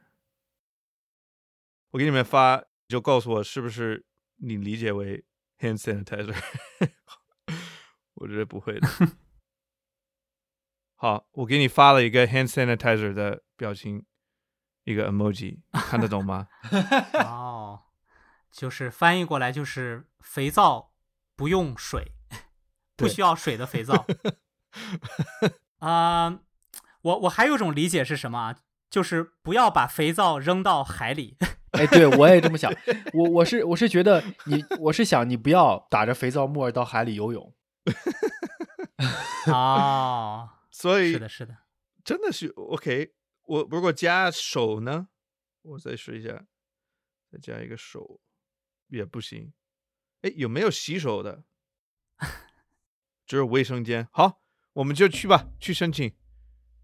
[1.91, 4.06] 我给你们发，就告诉我是不是
[4.38, 5.26] 你理解为
[5.60, 6.36] hand sanitizer。
[8.16, 8.88] 我觉得不会的。
[11.04, 14.06] 好，我给你发了一个 hand sanitizer 的表情，
[14.86, 16.47] 一个 emoji，看得懂吗？
[17.20, 17.82] 哦，
[18.49, 20.93] 就是翻译过来就是肥皂
[21.36, 22.14] 不用水，
[22.95, 24.06] 不需要水的肥皂。
[25.80, 26.39] 啊、
[27.01, 28.56] 我我还有一种理解是什么啊？
[28.89, 31.36] 就是不要把肥皂扔到海里。
[31.78, 32.74] 哎，对我也这么想。
[33.14, 37.54] 我我是我是觉得你，我是想你不要打着肥皂沫儿到海里游泳。
[39.47, 41.58] 哦，所以是的，是的。
[42.04, 43.14] 真的是 OK。
[43.44, 45.10] 我如果加手呢？
[45.62, 46.48] 我再试一下，
[47.32, 48.20] 再加一个手
[48.88, 49.54] 也不行。
[50.22, 51.44] 哎，有没有洗手的？
[53.26, 54.08] 只有卫生间。
[54.12, 54.42] 好，
[54.74, 56.18] 我们就去吧，去申请，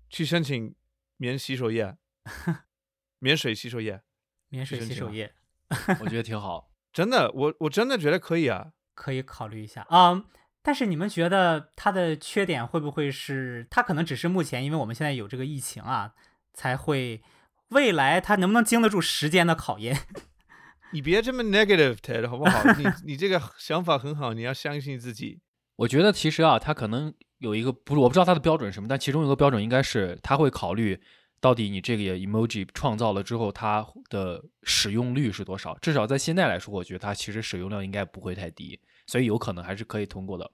[0.08, 0.76] 去申请
[1.18, 1.98] 免洗手液，
[3.18, 4.04] 免水洗手液。
[4.50, 5.34] 免水洗手液
[6.02, 6.72] 我觉得挺好。
[6.94, 8.74] 真的，我我真的觉得可以啊。
[8.94, 10.26] 可以考虑一下啊、嗯
[10.62, 16.14] 但是你们觉得它的缺点会不会是它可能只是目前因为我们现在有这个疫情啊，
[16.54, 17.22] 才会
[17.70, 19.98] 未来它能不能经得住时间的考验？
[20.92, 22.64] 你别这么 negative Ted 好不好？
[22.74, 25.40] 你 你这个想法很好，你要相信自己。
[25.78, 31.00] 我觉得其实啊，它可能有一个不是我不知道它的标准是什么，但其中有一个标准应该是它会考虑
[31.40, 35.78] 到底你这个 emoji 创造了之后它的使用率是多少。
[35.80, 40.52] 至少在现在来说，我觉得它其实使用量应该不会太低，所以有可能还是可以通过的。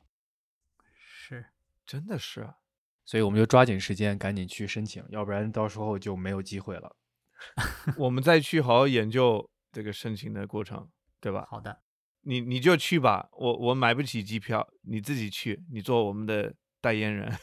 [0.88, 1.48] 是，
[1.86, 2.56] 真的是啊，
[3.04, 6.96] 所以我们就抓紧时间赶紧去申请，要不然到时候就没有机会了。
[8.00, 10.90] 我们再去好好研究这个申请的过程，
[11.20, 11.46] 对吧？
[11.52, 11.82] 好的，
[12.22, 17.38] 你你就去吧，我我买不起机票，你自己去，你做我们的代言人。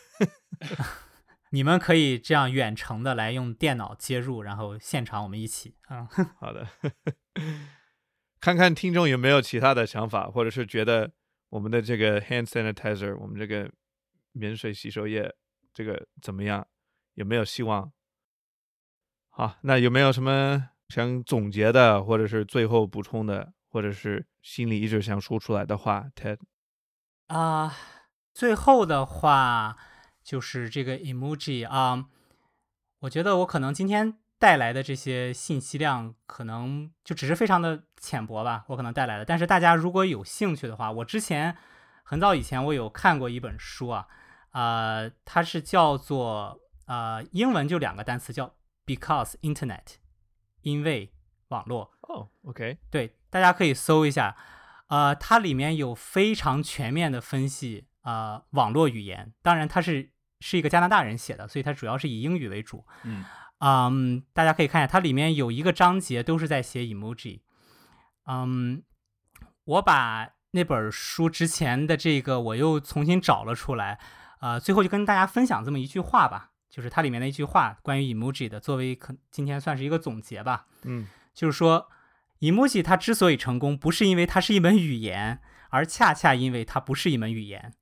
[1.52, 6.08] 你们可以这样远程的来用电脑接入，然后现场我们一起，嗯，
[6.40, 6.66] 好的，
[8.42, 11.12] 看看听众有没有其他的想法，或者是觉得
[11.48, 13.70] 我们的这个 hand sanitizer，我们这个
[14.32, 15.32] 免水洗手液
[15.72, 16.66] 这个怎么样？
[17.14, 17.92] 有没有希望？
[19.28, 26.38] 好，那有没有什么想总结的，或者是最后补充的，或者是心里一直想说出来的话？Ted，
[27.28, 27.72] 啊、
[28.34, 29.78] 最后的话
[30.24, 32.08] 就是这个 emoji 啊、
[32.98, 39.24] 我觉得我可能今天带来的这些信息量可能就只是非常的浅薄吧，我可能带来的。
[39.24, 41.56] 但是大家如果有兴趣的话，我之前
[42.02, 44.08] 很早以前我有看过一本书啊，
[44.50, 49.98] 呃，它是叫做呃英文就两个单词叫 because internet，
[50.62, 51.14] 因为
[51.50, 51.92] 网络。
[52.00, 54.36] 哦，OK，对，大家可以搜一下，
[54.88, 59.32] 呃，它里面有非常全面的分析，呃，网络语言。
[59.40, 62.84] 当然，它是是一个加拿大人写的，所以它主要是以英语为主。
[63.04, 63.24] 嗯
[63.64, 67.42] 嗯，大家可以看一下，它里面有一个章节都是在写 emoji。
[68.26, 68.82] 嗯，
[69.64, 74.00] 我把那本书之前的这个我又重新找了出来，
[74.40, 80.66] 呃，最后就跟大家分享这么一句话吧，就是它里面的一句话关于 emoji 的，作为可今天算是一个总结吧。
[80.82, 81.88] 嗯就是说
[82.40, 85.40] ，emoji 它之所以成功，不是因为它是一门语言，
[85.70, 87.72] 而恰恰因为它不是一门语言。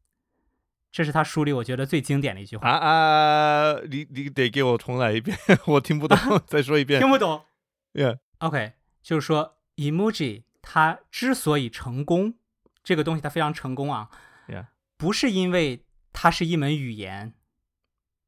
[0.92, 2.68] 这是他书里我觉得最经典的一句啊话。
[2.70, 5.36] 啊啊，你你得给我重来一遍，
[5.66, 6.16] 我听不懂，
[6.46, 7.08] 再说一遍听。
[7.08, 7.44] 不懂
[7.94, 8.72] Yeah，？OK，
[9.02, 12.34] 就是说，emoji 它之所以成功，
[12.82, 14.10] 这个东西它非常成功啊
[14.48, 14.66] Yeah
[14.96, 17.34] 不是因为它是一门语言，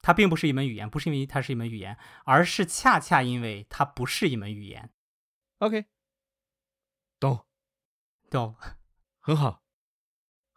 [0.00, 4.90] 它并不是一门语言，不是因为它是一门语言，而是恰恰因为它不是一门语言
[5.58, 5.84] ，OK，
[7.20, 7.44] 懂，
[8.30, 8.56] 懂？
[9.20, 9.61] 很好，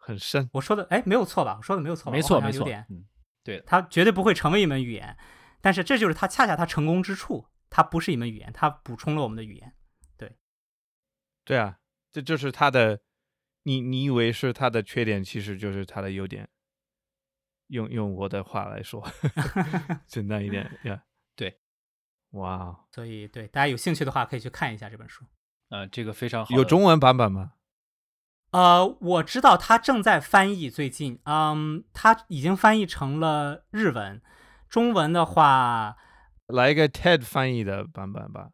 [0.06, 0.48] 很深。
[0.52, 1.56] 我说的哎没有错吧？
[1.58, 3.04] 我说的没有错吧，没错没错有点，嗯，
[3.42, 5.16] 对的，它绝对不会成为一门语言，
[5.60, 9.74] 但是这就是它恰恰它成功之处，它不是一门语言，它补充了我们的语言。
[10.16, 10.36] 对
[11.44, 11.78] 对啊，
[12.12, 13.00] 这就是它的，
[13.64, 16.48] 你你以为是它的缺点，其实就是它的优点。
[17.68, 19.04] 用用我的话来说，
[20.06, 21.02] 简单一点 呀。
[21.34, 21.58] 对，
[22.30, 25.24] 哇，哦所以对大家有兴趣的话，可以去看一下这本书。
[25.70, 26.54] 呃，这个非常好。
[26.54, 27.54] 有中文版本吗？
[28.56, 34.22] 呃，我知道他正在翻译，最近，嗯，他已经翻译成了日文，
[34.70, 35.94] 中文的话，
[36.46, 38.48] 来一个 TED 翻译的版本吧。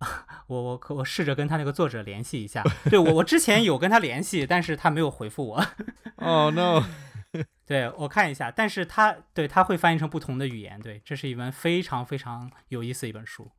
[0.48, 2.62] 我我可我试着跟他那个作者联系一下。
[2.90, 5.64] 对我我之前有跟他联系，但是他没有回复我。
[6.20, 6.84] 哦、 no，
[7.64, 10.78] 对我看一下，但是他对他会翻译成不同的语言。
[10.78, 13.50] 对，这是一本非常非常有意思的一本书。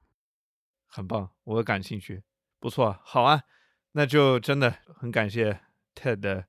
[0.88, 2.22] 很棒，我感兴趣，
[2.60, 3.42] 不错，好啊，
[3.94, 5.60] 那就真的很感谢
[6.00, 6.48] TED 的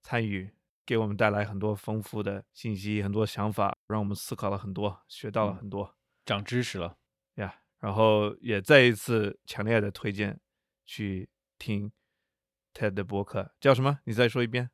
[0.00, 0.50] 参与，
[0.86, 5.94] 给我们带来很多丰富的信息，很多想法，让我们思考了很多，学到了很多。
[6.24, 6.96] 长知识了。
[7.34, 10.40] 呀然后也再一次强烈的推荐
[10.86, 11.28] 去
[11.58, 11.92] 听
[12.72, 14.00] TED 的播客，叫什么？
[14.04, 14.70] 你再说一遍。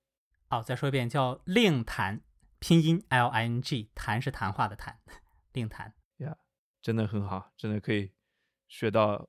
[0.47, 2.23] 好，再说一遍，叫令谈，
[2.61, 5.01] 拼音 L I N G，谈是谈话的谈，
[5.53, 5.95] 令谈。
[6.19, 6.37] 呀
[6.81, 8.13] 真的很好，真的可以
[8.69, 9.29] 学到，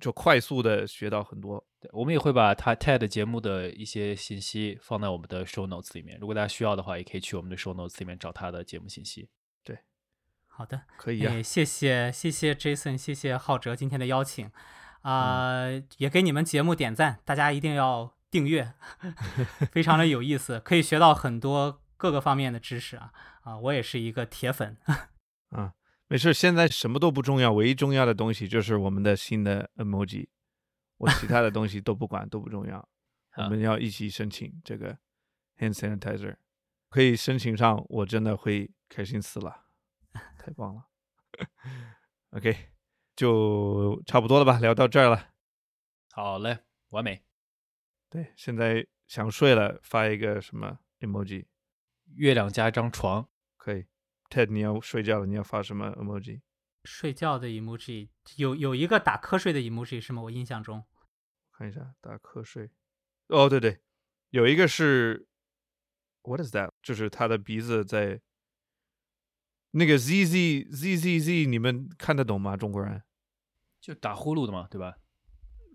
[0.00, 1.66] 就快速的学到很多。
[1.80, 9.28] 对，我们也会把他 TED 节目的一些信息放在我们的 show notes 里面，如果大家需要的话，也可以去我们的 show notes 里面找他的节目信息。
[9.64, 9.78] 对。
[10.46, 14.50] 好的，可以啊，也谢谢谢谢 Jason，谢谢浩哲今天的邀请，
[15.00, 18.74] 啊、也给你们节目点赞，大家一定要订阅，
[19.72, 23.10] 非常的有意思，可以学到很多各个方面的知识啊
[23.42, 24.76] 啊，我也是一个铁粉，
[25.50, 25.72] 啊，
[26.08, 30.28] 没事，现在什么都不重要，唯一重要的东西就是我们的新的 emoji，
[31.00, 32.76] 我其他的东西都不管，都不重要。
[33.36, 34.98] 我啊们要一起申请这个
[35.56, 36.36] hand sanitizer。
[36.90, 39.64] 可以申请上，我真的会开心死了，
[40.38, 40.88] 太 棒了。
[42.30, 42.72] OK，
[43.16, 45.30] 就差不多了吧，聊到这儿了。
[46.10, 46.58] 好嘞，
[46.90, 47.24] 完美。
[48.10, 51.46] 对，现在想睡了，发一个什么 emoji？
[52.16, 53.26] 月亮加一张床，
[53.56, 53.86] 可以。
[54.28, 56.42] Ted，你要睡觉了，你要发什么 emoji？
[56.84, 60.22] 睡觉的 emoji 有有一个打瞌睡的 emoji 是吗？
[60.22, 60.84] 我印象中，
[61.60, 62.70] 看一下打瞌睡。
[63.26, 63.82] 哦，对对，
[64.30, 65.28] 有一个是
[66.22, 66.70] What is that？
[66.82, 68.22] 就是他的鼻子在
[69.72, 72.56] 那个 z z z z z，你们看得懂吗？
[72.56, 73.02] 中国人
[73.78, 74.96] 就打呼噜的嘛，对吧？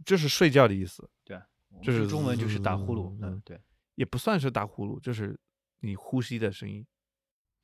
[0.04, 1.08] 就是睡觉的意思。
[1.24, 1.40] 对，
[1.84, 3.14] 就是中文就是打呼噜。
[3.18, 3.62] 嗯嗯，对。
[3.94, 5.40] 也不算是打呼噜，就是
[5.82, 6.84] 你呼吸的声音。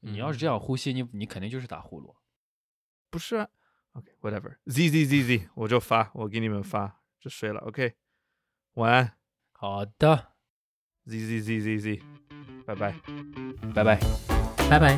[0.01, 2.15] 你要是这样呼吸，你你肯定就是打呼噜。
[3.09, 3.49] 不是啊
[3.93, 7.95] ，OK，whatever，z z z z，我就发，我给你们发，就睡了，OK，
[8.75, 9.11] 晚安
[9.51, 10.27] 好的
[11.05, 12.01] ，，z z z z z，
[12.65, 12.95] 拜拜。
[13.75, 13.99] 拜拜。
[14.69, 14.97] 拜拜。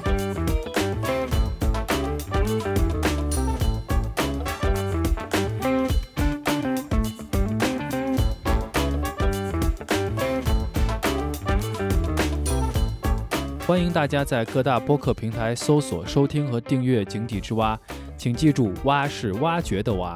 [13.65, 17.75] 欢迎大家在各大播客平台搜索、收听和订阅《井底之蛙》，
[18.15, 20.15] 请记住“蛙”是挖掘的“蛙”。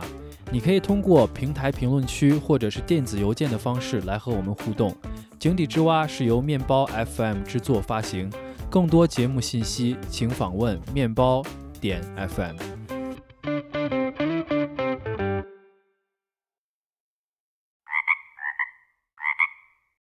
[0.49, 4.91] 你可以通过平台评论区或者是电子邮件的方式来和我们互动。
[5.37, 8.31] 《井底之蛙》是由面包 FM 制作发行，
[8.69, 11.43] 更多节目信息请访问面包
[11.81, 12.76] 点 FM。